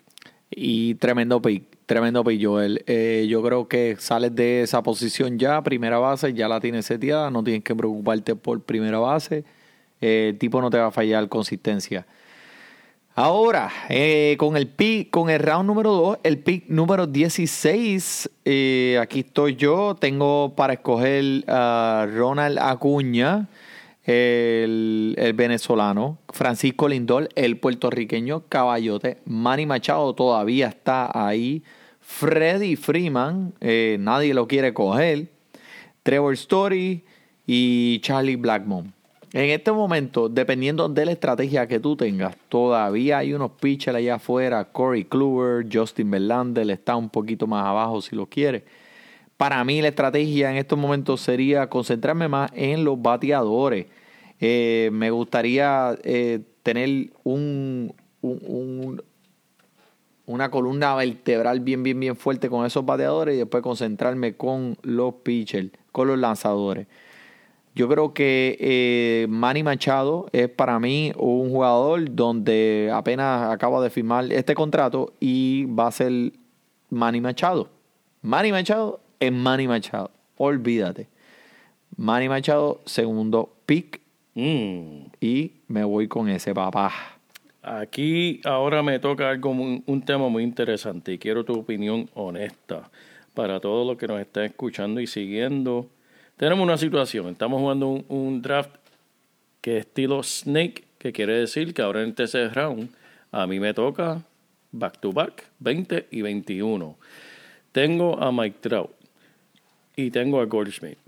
[0.51, 2.83] Y tremendo pick, tremendo pick, Joel.
[2.87, 7.31] Eh, yo creo que sales de esa posición ya, primera base, ya la tienes seteada,
[7.31, 9.45] no tienes que preocuparte por primera base.
[10.01, 12.07] Eh, el tipo no te va a fallar consistencia.
[13.15, 18.99] Ahora, eh, con el pick, con el round número 2, el pick número 16, eh,
[18.99, 23.47] aquí estoy yo, tengo para escoger a Ronald Acuña,
[24.07, 31.63] el, el venezolano, Francisco Lindor, el puertorriqueño Caballote, Manny Machado todavía está ahí,
[32.01, 35.29] Freddy Freeman, eh, nadie lo quiere coger,
[36.05, 37.03] Trevor Story
[37.47, 38.95] y Charlie Blackmon.
[39.33, 44.15] En este momento, dependiendo de la estrategia que tú tengas, todavía hay unos pitchers allá
[44.15, 44.65] afuera.
[44.65, 48.65] Corey Kluber, Justin Verlander está un poquito más abajo si lo quiere.
[49.37, 53.87] Para mí la estrategia en estos momentos sería concentrarme más en los bateadores.
[54.41, 59.03] Eh, me gustaría eh, tener un, un- un-
[60.27, 65.15] una columna vertebral bien, bien, bien fuerte con esos bateadores y después concentrarme con los
[65.23, 66.87] pitchers, con los lanzadores.
[67.77, 73.91] Yo creo que eh, Manny Machado es para mí un jugador donde apenas acaba de
[73.91, 76.33] firmar este contrato y va a ser
[76.91, 77.69] Manny Machado.
[78.23, 80.11] Manny Machado es Manny Machado.
[80.39, 81.09] Olvídate.
[81.97, 84.01] Manny Machado, segundo pick
[84.37, 85.07] Mm.
[85.19, 86.93] y me voy con ese papá.
[87.63, 92.91] Aquí ahora me toca algo un tema muy interesante y quiero tu opinión honesta
[93.33, 95.89] para todos los que nos están escuchando y siguiendo.
[96.37, 98.77] Tenemos una situación, estamos jugando un, un draft
[99.63, 102.91] que es estilo Snake, que quiere decir que ahora en el tercer round
[103.33, 104.23] a mí me toca
[104.71, 106.95] back to back 20 y 21.
[107.73, 108.91] Tengo a Mike Trout
[109.97, 110.99] y tengo a Goldschmidt,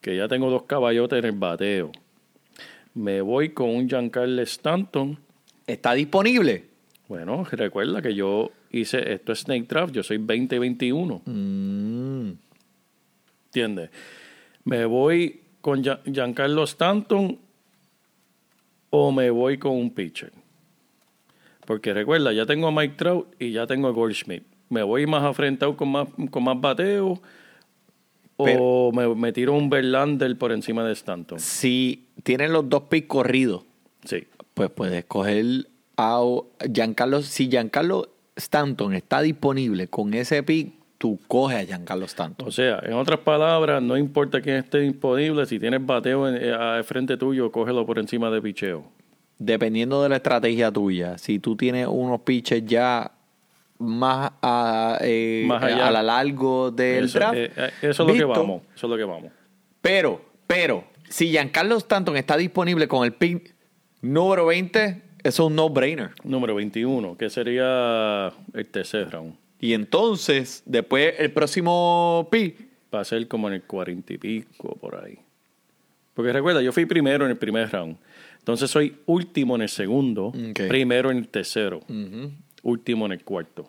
[0.00, 1.92] que ya tengo dos caballotes en el bateo.
[2.98, 5.18] Me voy con un Giancarlo Stanton
[5.66, 6.64] ¿Está disponible?
[7.06, 12.32] bueno, recuerda que yo hice, esto es Snake Draft, yo soy 2021, Mm,
[13.46, 13.90] ¿entiendes?
[14.64, 17.38] Me voy con Gia- Giancarlo Stanton
[18.90, 20.32] o me voy con un pitcher.
[21.66, 24.42] Porque recuerda, ya tengo a Mike Trout y ya tengo a Goldschmidt.
[24.70, 27.22] ¿Me voy más afrentado con más, con más bateo
[28.38, 31.40] o me, me tiro un Verlander por encima de Stanton?
[31.40, 33.64] si tienen los dos picks corridos,
[34.04, 34.26] Sí.
[34.54, 35.66] pues puedes coger
[35.96, 36.22] a
[36.72, 37.22] Giancarlo.
[37.22, 42.46] Si Giancarlo Stanton está disponible con ese pick, tú coges a Giancarlo Stanton.
[42.48, 46.52] O sea, en otras palabras, no importa quién esté disponible, si tienes bateo en, eh,
[46.52, 48.84] al frente tuyo, cógelo por encima de picheo.
[49.38, 53.12] Dependiendo de la estrategia tuya, si tú tienes unos pitches ya
[53.78, 58.14] más a, eh, Más a la largo del Eso, draft, eh, eh, eso es lo
[58.14, 58.62] que vamos.
[58.74, 59.32] Eso es lo que vamos.
[59.80, 63.54] Pero, pero, si Giancarlo Stanton está disponible con el pick
[64.00, 66.10] número 20, eso es un no-brainer.
[66.24, 69.34] Número 21, que sería el tercer round.
[69.60, 74.74] Y entonces, después el próximo pick, Va a ser como en el cuarenta y pico,
[74.76, 75.18] por ahí.
[76.14, 77.98] Porque recuerda, yo fui primero en el primer round.
[78.38, 81.80] Entonces soy último en el segundo, primero en el tercero,
[82.68, 83.68] último en el cuarto.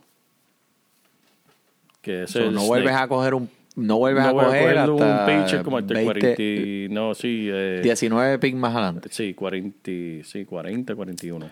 [2.02, 3.04] Que es no el vuelves snake.
[3.04, 6.20] a coger un no vuelves No a coger un hasta pitcher como hasta el 20,
[6.36, 6.42] 40.
[6.44, 7.48] y- No, sí.
[7.50, 9.10] eh, 19 picks más adelante.
[9.12, 9.80] Sí, 40,
[10.24, 11.50] sí, 40, 41.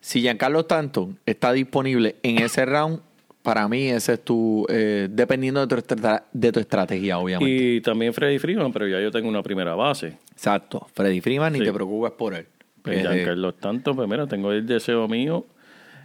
[0.00, 3.00] Si Giancarlo Stanton está disponible en ese round,
[3.42, 7.52] para mí ese es tu eh, dependiendo de tu, estra- de tu estrategia, obviamente.
[7.52, 10.18] Y también Freddy Freeman, pero ya yo tengo una primera base.
[10.32, 10.86] Exacto.
[10.94, 12.46] Freddy Freeman, ni te preocupes por él.
[12.82, 15.44] Pues Eh, Giancarlo tanto, pues mira, tengo el deseo mío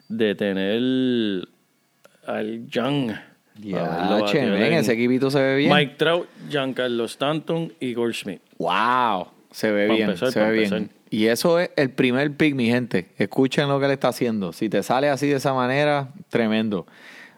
[0.09, 1.47] de tener
[2.25, 3.21] al Jan.
[3.59, 5.73] Ya, che, ese equipito se ve bien.
[5.73, 8.41] Mike Trout, Giancarlo Stanton y Gold Smith.
[8.59, 10.91] Wow, se ve Pa' bien, empezar, se ve bien.
[11.09, 13.09] Y eso es el primer pick, mi gente.
[13.17, 14.53] Escuchen lo que le está haciendo.
[14.53, 16.85] Si te sale así de esa manera, tremendo.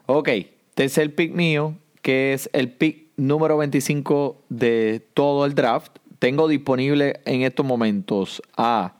[0.06, 0.28] Ok,
[0.74, 5.98] tercer pick mío, que es el pick número 25 de todo el draft.
[6.18, 8.96] Tengo disponible en estos momentos a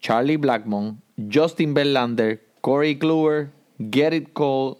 [0.00, 1.02] Charlie Blackmon,
[1.32, 3.50] Justin Verlander, Corey Kluber,
[3.92, 4.74] Gerrit Cole,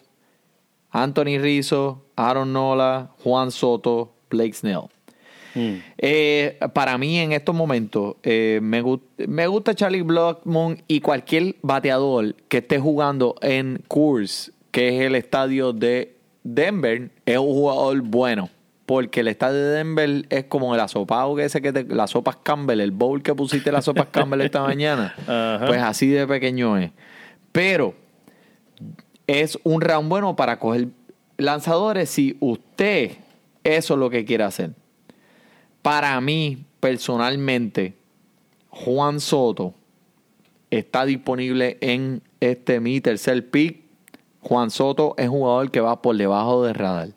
[0.91, 4.89] Anthony Rizzo, Aaron Nola, Juan Soto, Blake Snell.
[5.55, 5.75] Mm.
[5.99, 11.55] Eh, para mí en estos momentos eh, me, gu- me gusta Charlie Blackmon y cualquier
[11.63, 18.01] bateador que esté jugando en Coors, que es el estadio de Denver, es un jugador
[18.03, 18.51] bueno.
[18.85, 22.37] Porque el estadio de Denver es como el asopado que ese que te, las sopas
[22.43, 25.15] Campbell, el bowl que pusiste las sopas Campbell esta mañana.
[25.69, 26.91] Pues así de pequeño es.
[27.57, 27.95] Pero
[29.27, 30.89] es un round bueno para coger
[31.39, 33.13] lanzadores si usted
[33.65, 34.73] eso es lo que quiere hacer.
[35.81, 37.95] Para mí, personalmente,
[38.69, 39.73] Juan Soto
[40.71, 43.81] está disponible en este mi tercer pick.
[44.43, 47.09] Juan Soto es un jugador que va por debajo del radar.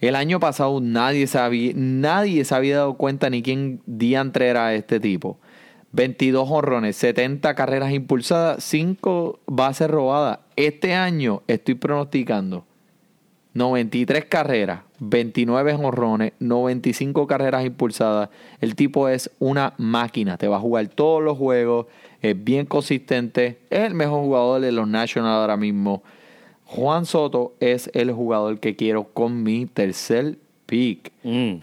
[0.00, 4.74] El año pasado nadie se había, nadie se había dado cuenta ni quién diantre era
[4.74, 5.38] este tipo.
[5.92, 10.40] 22 honrones, 70 carreras impulsadas, 5 bases robadas.
[10.56, 12.64] Este año estoy pronosticando
[13.54, 18.30] 93 carreras, 29 honrones, 95 carreras impulsadas.
[18.60, 21.86] El tipo es una máquina, te va a jugar todos los juegos,
[22.22, 26.02] es bien consistente, es el mejor jugador de los Nationals ahora mismo.
[26.64, 31.12] Juan Soto es el jugador que quiero con mi tercer pick.
[31.22, 31.56] Mm.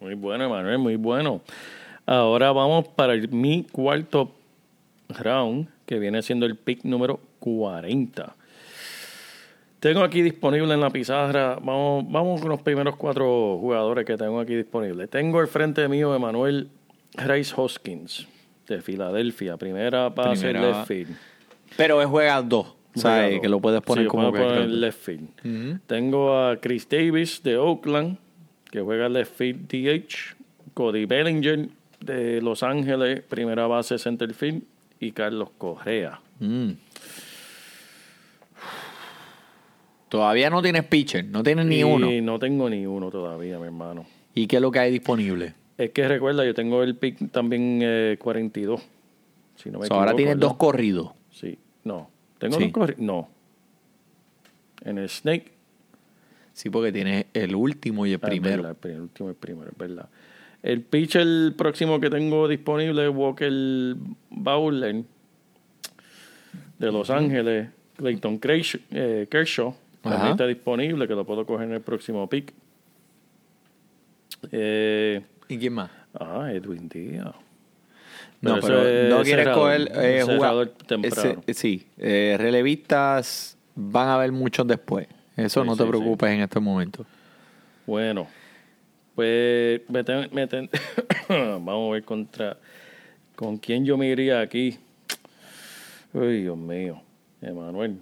[0.00, 1.40] Muy bueno, Emanuel, muy bueno.
[2.06, 4.32] Ahora vamos para el- mi cuarto
[5.08, 8.34] round, que viene siendo el pick número 40.
[9.80, 14.40] Tengo aquí disponible en la pizarra, vamos, vamos con los primeros cuatro jugadores que tengo
[14.40, 15.10] aquí disponibles.
[15.10, 16.68] Tengo al frente mío Emanuel
[17.14, 18.26] Rice Hoskins,
[18.66, 21.16] de Filadelfia, primera base Primera- left field.
[21.76, 23.24] Pero es juega dos, ¿sabes?
[23.24, 23.40] Jugador.
[23.42, 25.80] Que lo puedes poner Sí, como puedo poner left field.
[25.86, 28.16] Tengo a Chris Davis de Oakland,
[28.70, 30.34] que juega left field DH.
[30.72, 31.68] Cody Bellinger
[32.04, 34.62] de Los Ángeles, primera base center field.
[35.00, 36.20] Y Carlos Correa.
[36.40, 36.70] Mm.
[40.08, 42.08] Todavía no tienes pitcher, no tienes ni uno.
[42.22, 44.06] no tengo ni uno todavía, mi hermano.
[44.34, 45.54] ¿Y qué es lo que hay disponible?
[45.76, 48.80] Es que recuerda, yo tengo el pick también eh, 42.
[49.56, 51.10] Si no me So, ahora tienes dos corridos.
[51.32, 52.08] Sí, no.
[52.38, 52.64] ¿Tengo Sí.
[52.64, 53.28] dos corri- No.
[54.84, 55.52] En el Snake
[56.52, 58.56] Sí, porque tienes el último y el Ah, primero.
[58.62, 60.08] verdad, el primer- último y el primero, es verdad.
[60.64, 63.52] El pitcher próximo que tengo disponible es Walker
[64.30, 65.04] Bowler
[66.78, 67.68] de Los Ángeles.
[67.98, 72.52] Clayton Kershaw, eh, Kershaw también está disponible, que lo puedo coger en el próximo pick.
[74.50, 75.90] Eh, ¿Y quién más?
[76.18, 77.34] ah, Edwin Díaz.
[78.40, 78.74] No, Pero
[79.08, 80.68] no es quieres coger eh, jugador.
[80.86, 81.42] temprano.
[81.46, 85.06] ese- sí, eh, relevistas van a haber muchos después.
[85.36, 87.06] Eso Sí, no te sí, preocupes en este momento.
[87.86, 88.26] Bueno,
[89.14, 90.70] pues me ten- me ten-
[91.28, 92.56] vamos a ver contra
[93.36, 94.78] con quién yo me iría aquí.
[96.12, 97.00] Uy, Dios mío,
[97.42, 97.98] Emanuel.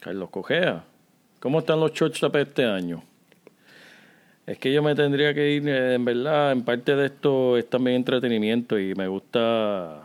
[0.00, 0.84] Carlos Cogea.
[1.40, 3.02] ¿Cómo están los shortstop este año?
[4.46, 7.68] Es que yo me tendría que ir, eh, en verdad, en parte de esto es
[7.68, 10.04] también entretenimiento y me gusta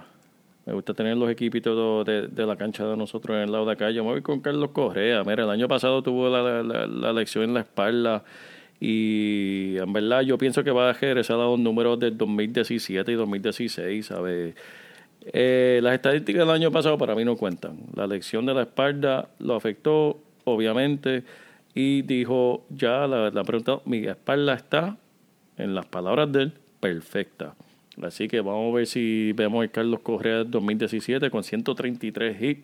[0.66, 3.74] me gusta tener los equipitos de, de la cancha de nosotros en el lado de
[3.74, 3.92] acá.
[3.92, 5.22] Yo me voy con Carlos Correa.
[5.26, 8.24] Mira, el año pasado tuvo la, la, la lesión en la espalda
[8.80, 13.16] y en verdad yo pienso que va a regresar a los números del 2017 y
[13.16, 14.56] 2016, ¿sabes?
[15.26, 17.78] Eh, las estadísticas del año pasado para mí no cuentan.
[17.96, 21.24] La lesión de la espalda lo afectó, obviamente,
[21.74, 24.98] y dijo, ya la, la pregunta, mi espalda está,
[25.58, 27.56] en las palabras de él, perfecta.
[28.02, 32.64] Así que vamos a ver si vemos el Carlos Correa del 2017 con 133 hits,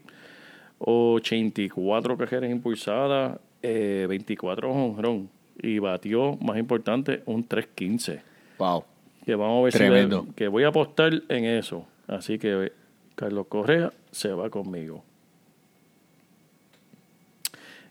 [0.79, 5.29] 84 cajeras impulsadas, eh, 24 honrón
[5.61, 8.21] y batió, más importante, un 315.
[8.57, 8.83] Wow.
[9.25, 10.25] Que vamos a ver Tremendo.
[10.27, 10.33] si...
[10.33, 11.85] Que voy a apostar en eso.
[12.07, 12.71] Así que
[13.15, 15.03] Carlos Correa se va conmigo.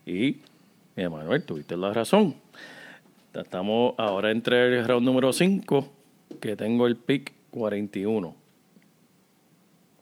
[0.06, 0.38] Y,
[0.96, 2.34] Emanuel, tuviste la razón.
[3.34, 5.92] Estamos ahora entre el round número 5,
[6.40, 8.34] que tengo el pick 41.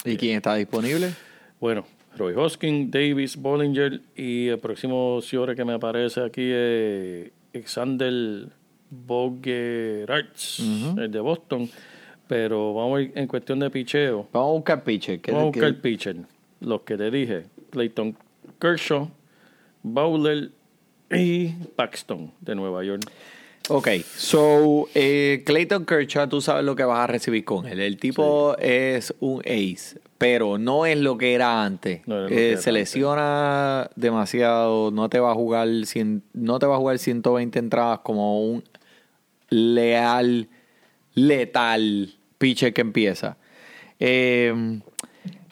[0.04, 1.12] ¿Y quién está disponible?
[1.60, 1.84] Bueno,
[2.16, 8.48] Roy Hoskins, Davis, Bollinger y el próximo señor que me aparece aquí es Alexander
[8.90, 10.60] Bogerarts,
[10.98, 11.68] el de Boston.
[12.28, 14.26] Pero vamos a ir en cuestión de picheo.
[14.32, 15.20] Vamos a buscar pitcher.
[15.20, 16.16] ¿Qué- Vamos a buscar pitcher.
[16.60, 17.46] Los que te dije.
[17.70, 18.16] Clayton
[18.60, 19.08] Kershaw,
[19.82, 20.50] Bowler
[21.10, 23.02] y Paxton de Nueva York.
[23.68, 27.80] Ok, so eh, Clayton Kershaw, tú sabes lo que vas a recibir con él.
[27.80, 32.06] El tipo es un ace, pero no es lo que era antes.
[32.06, 32.72] No que Eh, era se antes.
[32.74, 38.00] lesiona demasiado, no te va a jugar cien- no te va a jugar 120 entradas
[38.04, 38.62] como un
[39.48, 40.48] leal,
[41.14, 43.36] letal pitcher que empieza.
[43.98, 44.78] Eh,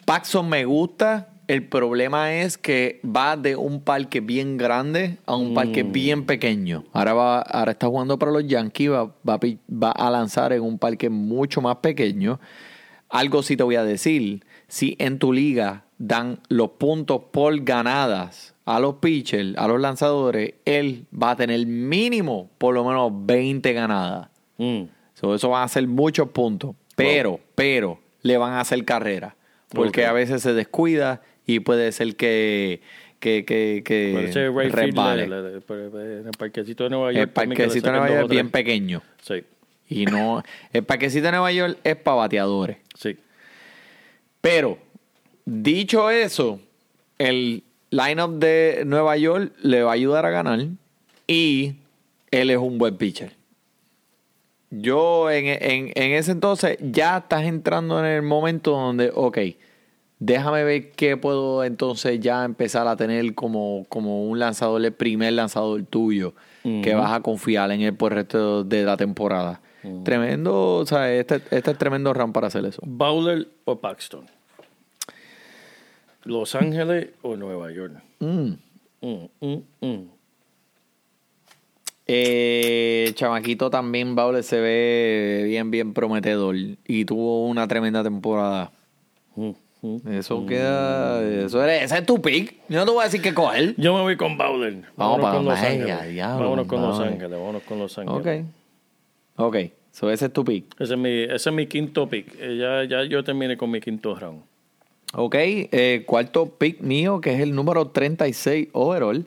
[0.04, 1.30] Paxson me gusta.
[1.46, 6.84] El problema es que va de un parque bien grande a un parque bien pequeño.
[6.92, 10.52] Ahora va, ahora está jugando para los Yankees, va, va a pi- va a lanzar
[10.54, 12.40] en un parque mucho más pequeño.
[13.10, 14.42] Algo sí te voy a decir.
[14.68, 20.54] Si en tu liga dan los puntos por ganadas a los pitchers, a los lanzadores,
[20.64, 24.28] él va a tener mínimo por lo menos 20 ganadas.
[24.56, 24.84] Mm.
[25.12, 26.74] So, eso van a ser muchos puntos.
[26.96, 29.36] Pero, pero, le van a hacer carrera.
[29.68, 32.80] Porque a veces se descuida y puede ser que,
[33.20, 34.30] que, que, que
[34.70, 35.24] resbale.
[35.24, 37.22] el parquecito de Nueva York.
[37.22, 39.02] El parquecito de Nueva York es bien pequeño.
[39.22, 39.42] Sí,
[39.88, 40.42] Y no,
[40.72, 42.76] el parquecito de Nueva York es para bateadores.
[42.96, 43.16] sí.
[44.40, 44.76] Pero,
[45.46, 46.60] dicho eso,
[47.16, 50.60] el lineup de Nueva York le va a ayudar a ganar
[51.26, 51.76] y
[52.30, 53.32] él es un buen pitcher.
[54.70, 59.38] Yo en, en- en ese entonces ya estás entrando en el momento donde, ok,
[60.18, 65.32] déjame ver qué puedo entonces ya empezar a tener como, como un lanzador, el primer
[65.32, 69.60] lanzador tuyo, que vas a confiar en él por el resto de la temporada.
[70.02, 72.80] Tremendo, o sea, este, este es tremendo round para hacer eso.
[72.86, 74.24] Bowler o Paxton.
[76.24, 78.02] Los Ángeles o Nueva York.
[78.20, 78.52] Mm.
[79.02, 80.08] Mm, mm, mm.
[82.06, 86.56] Eh, chamaquito también, Bauer se ve bien, bien prometedor
[86.86, 88.72] y tuvo una tremenda temporada.
[89.36, 89.50] Mm.
[90.10, 92.54] Eso queda, eso eres, ese es tu pick.
[92.68, 93.74] Yo no te voy a decir qué coger.
[93.76, 94.82] Yo me voy con Bowler.
[94.96, 96.16] Vamos Vámonos para con Los Ángeles.
[96.26, 97.00] Vámonos con Los.
[97.00, 97.30] Ángeles.
[97.30, 98.06] Vámonos con Los Ok.
[98.26, 98.44] Ángeles.
[99.36, 99.56] Ok.
[99.92, 100.74] So ese es tu pick.
[100.80, 102.34] Ese es mi, ese es mi quinto pick.
[102.40, 104.42] Eh, ya, ya yo terminé con mi quinto round.
[105.14, 105.34] Ok.
[105.36, 109.24] eh, cuarto pick mío, que es el número 36 overall.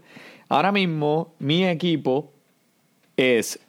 [0.49, 2.31] Ahora mismo, mi equipo
[3.15, 3.59] es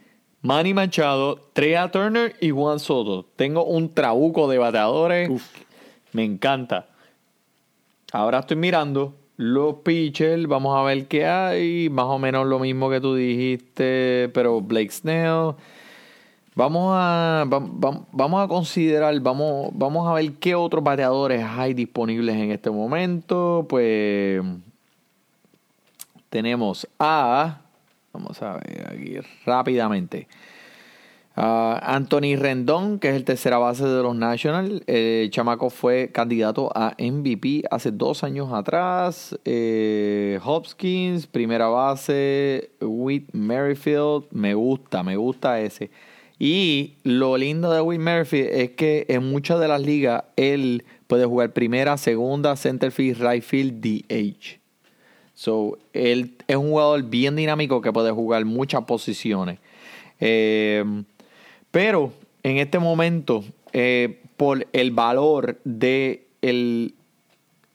[0.42, 3.24] Manny Machado, Trea Turner y Juan Soto.
[3.36, 5.30] Tengo un trabuco de bateadores.
[6.12, 6.86] Me encanta.
[8.12, 10.46] Ahora estoy mirando los pitchers.
[10.46, 11.88] Vamos a ver qué hay.
[11.90, 14.30] Más o menos lo mismo que tú dijiste.
[14.34, 15.54] Pero Blake Snell.
[16.54, 21.72] Vamos a, va- va- vamos a considerar, vamos, vamos a ver qué otros bateadores hay
[21.72, 23.64] disponibles en este momento.
[23.68, 24.42] Pues
[26.30, 27.60] tenemos a,
[28.12, 30.26] vamos a ver aquí rápidamente,
[31.40, 34.82] a Anthony Rendón, que es el tercera base de los Nationals.
[34.88, 39.38] El chamaco fue candidato a MVP hace dos años atrás.
[39.44, 42.70] Eh, Hopkins, primera base.
[42.80, 45.90] Whit Merrifield, me gusta, me gusta ese.
[46.40, 51.24] Y lo lindo de Whit Merrifield es que en muchas de las ligas él puede
[51.24, 54.58] jugar primera, segunda, center field, right field, DH.
[55.34, 59.60] So, él es un jugador bien dinámico que puede jugar muchas posiciones.
[60.18, 60.84] Eh,
[61.70, 62.12] pero
[62.42, 66.94] en este momento, eh, por el valor de el,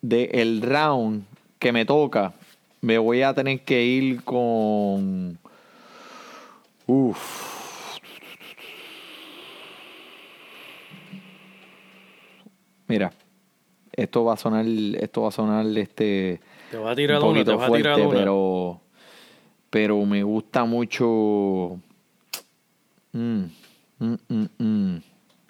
[0.01, 1.25] de el round
[1.59, 2.33] que me toca,
[2.81, 5.37] me voy a tener que ir con.
[6.87, 7.99] Uf.
[12.87, 13.11] Mira,
[13.93, 17.45] esto va a sonar, esto va a sonar este Te vas a tirar un una,
[17.45, 18.81] te vas a tirar fuerte, pero
[19.69, 21.79] pero me gusta mucho
[23.13, 23.45] Mm,
[24.03, 25.01] mm, mm, mm.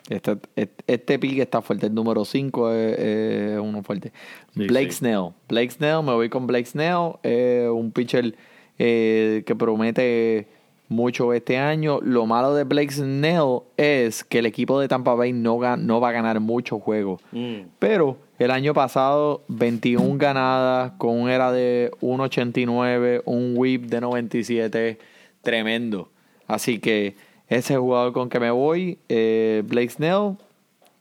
[0.09, 4.11] Este, este, este pick está fuerte, el número 5 es, es uno fuerte.
[4.53, 4.97] Sí, Blake sí.
[4.97, 5.29] Snell.
[5.47, 8.35] Blake Snell, me voy con Blake Snell, eh, un pitcher
[8.77, 10.47] eh, que promete
[10.89, 11.99] mucho este año.
[12.01, 16.11] Lo malo de Blake Snell es que el equipo de Tampa Bay no, va a
[16.11, 17.21] ganar muchos juegos.
[17.31, 17.67] Mm.
[17.79, 24.99] Pero el año pasado, 21 ganadas, con un era de 1.89, un whip de 97,
[25.41, 26.09] tremendo.
[26.47, 27.15] Así que
[27.47, 30.37] ese jugador con que me voy, eh, Blake Snell.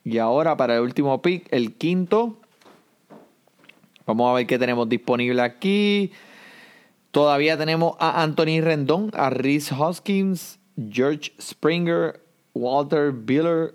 [0.05, 2.37] Y ahora para el último pick, el quinto.
[4.07, 6.11] Vamos a ver qué tenemos disponible aquí.
[7.13, 10.59] Todavía tenemos a Anthony Rendón, a Rhys Hoskins,
[10.91, 12.21] George Springer,
[12.55, 13.75] Walter Biller,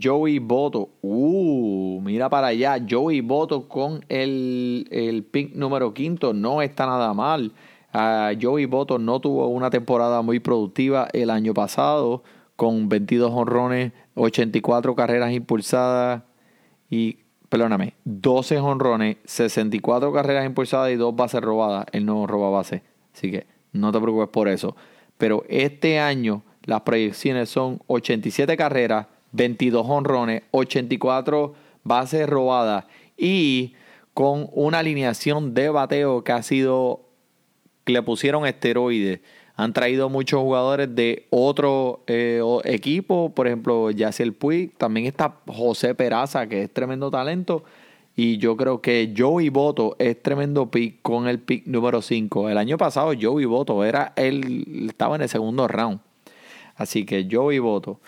[0.00, 0.90] Joey Boto.
[1.00, 2.78] Uh, mira para allá.
[2.88, 6.34] Joey Boto con el, el pick número quinto.
[6.34, 7.52] No está nada mal.
[7.96, 12.22] Uh, Joey Boto no tuvo una temporada muy productiva el año pasado
[12.54, 16.22] con 22 honrones, 84 carreras impulsadas
[16.90, 21.86] y, perdóname, 12 honrones, 64 carreras impulsadas y 2 bases robadas.
[21.92, 22.82] Él no roba base.
[23.14, 24.76] Así que no te preocupes por eso.
[25.16, 32.84] Pero este año las proyecciones son 87 carreras, 22 honrones, 84 bases robadas
[33.16, 33.72] y
[34.12, 37.05] con una alineación de bateo que ha sido
[37.86, 39.20] le pusieron esteroides.
[39.56, 45.94] Han traído muchos jugadores de otro eh, equipo, por ejemplo, Yaciel Puig, también está José
[45.94, 47.64] Peraza, que es tremendo talento.
[48.14, 52.48] Y yo creo que Joey Boto es tremendo pick con el pick número 5.
[52.48, 56.00] El año pasado Joey Boto era él estaba en el segundo round.
[56.76, 58.00] Así que Joey Boto.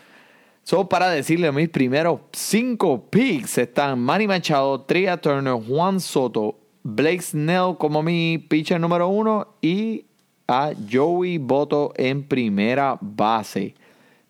[0.63, 6.57] So, para decirle mis primeros cinco picks están Manny Machado, Tria Turner, Juan Soto,
[6.91, 10.07] Blake Snell como mi pitcher número uno y
[10.47, 13.75] a Joey Boto en primera base.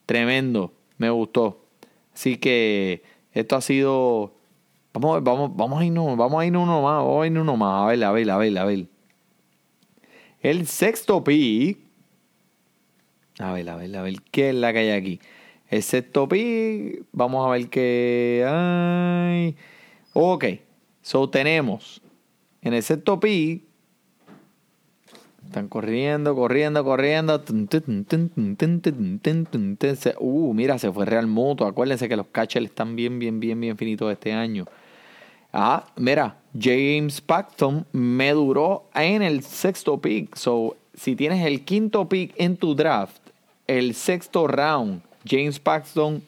[0.07, 1.65] Tremendo, me gustó.
[2.13, 4.33] Así que esto ha sido.
[4.93, 7.85] Vamos, vamos, vamos a irnos, vamos a ir uno más, vamos a ir uno más.
[7.85, 8.87] A ver, a ver, a ver, a ver.
[10.41, 11.79] El sexto pick.
[13.39, 15.21] A ver, a ver, a ver, ¿qué es la que hay aquí?
[15.69, 19.55] El sexto pick, vamos a ver qué hay.
[20.13, 20.45] Ok,
[21.03, 22.03] so tenemos
[22.63, 23.65] en el sexto pick.
[25.47, 27.43] Están corriendo, corriendo, corriendo.
[30.19, 31.67] Uh, mira, se fue Real Muto.
[31.67, 34.67] Acuérdense que los catchers están bien, bien, bien, bien finitos este año.
[35.51, 40.37] Ah, mira, James Paxton me duró en el sexto pick.
[40.37, 43.23] So, si tienes el quinto pick en tu draft,
[43.67, 46.23] el sexto round, James Paxton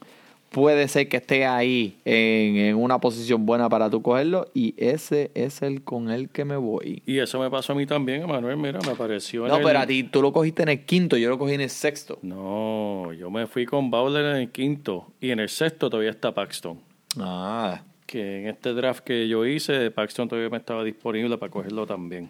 [0.51, 5.63] puede ser que esté ahí en, una posición buena para tú cogerlo y ese es
[5.63, 7.03] el con el que me voy.
[7.07, 9.87] Y eso me pasó a mí también, Emanuel, mira, me apareció en No, pero a
[9.87, 12.19] ti tú lo cogiste en el quinto, yo lo cogí en el sexto.
[12.23, 16.35] No, yo me fui con Bowler en el quinto y en el sexto todavía está
[16.35, 16.79] Paxton.
[17.19, 17.83] Ah.
[18.07, 22.29] Que en este draft que yo hice, Paxton todavía me estaba disponible para cogerlo también.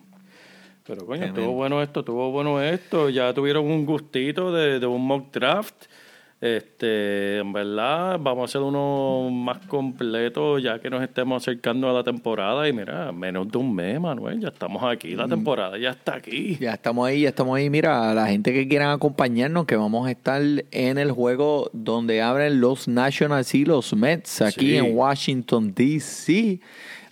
[0.86, 3.08] Pero coño, estuvo bueno esto, estuvo bueno esto.
[3.08, 5.86] Ya tuvieron un gustito de, de un mock draft
[6.40, 11.92] este, en verdad, vamos a hacer uno más completo ya que nos estemos acercando a
[11.92, 12.66] la temporada.
[12.66, 15.14] Y mira, menos de un mes, Manuel, ya estamos aquí.
[15.14, 16.56] La temporada ya está aquí.
[16.58, 17.68] Ya estamos ahí, ya estamos ahí.
[17.68, 22.60] Mira, la gente que quieran acompañarnos, que vamos a estar en el juego donde abren
[22.60, 26.60] los Nationals y los Mets aquí en Washington, D.C.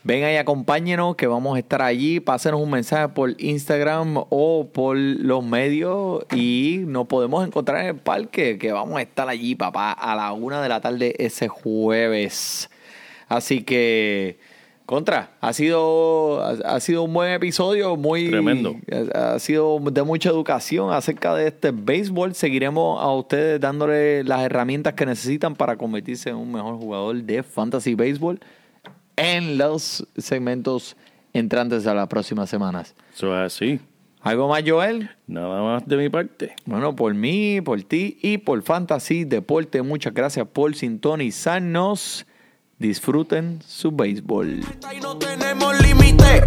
[0.08, 2.18] Venga y acompáñenos que vamos a estar allí.
[2.18, 7.96] Pásenos un mensaje por Instagram o por los medios y nos podemos encontrar en el
[7.96, 12.70] parque que vamos a estar allí, papá, a la una de la tarde ese jueves.
[13.28, 14.38] Así que,
[14.86, 18.30] contra, ha sido, ha sido un buen episodio, muy...
[18.30, 18.76] Tremendo.
[19.12, 22.34] Ha sido de mucha educación acerca de este béisbol.
[22.34, 27.42] Seguiremos a ustedes dándole las herramientas que necesitan para convertirse en un mejor jugador de
[27.42, 28.40] fantasy béisbol
[29.18, 30.96] en los segmentos
[31.32, 32.94] entrantes a las próximas semanas.
[33.14, 33.80] Eso es así.
[34.22, 35.10] ¿Algo más, Joel?
[35.26, 36.54] Nada más de mi parte.
[36.64, 42.26] Bueno, por mí, por ti y por Fantasy Deporte, muchas gracias por sintonizarnos.
[42.78, 44.60] Disfruten su béisbol.
[45.02, 46.42] No tenemos límite,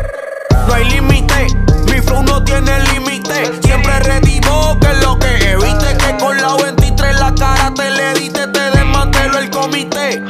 [0.68, 1.48] no hay límite.
[1.88, 3.46] Mi flow no tiene límite.
[3.62, 8.48] Siempre redivo que lo que evite que con la 23 la cara te le diste,
[8.48, 10.22] te desmantelo el comité.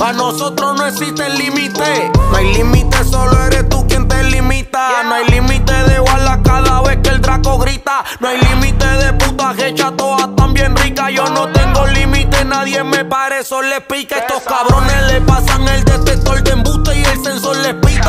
[0.00, 2.10] Para nosotros no existe límite.
[2.30, 5.02] No hay límite, solo eres tú quien te limita.
[5.04, 8.02] No hay límite de bala cada vez que el draco grita.
[8.18, 11.12] No hay límite de puta hecha, todas tan bien ricas.
[11.12, 14.16] Yo no tengo límite, nadie me parece, le pica.
[14.16, 18.00] Estos cabrones le pasan el detector de embuste y el sensor les pica.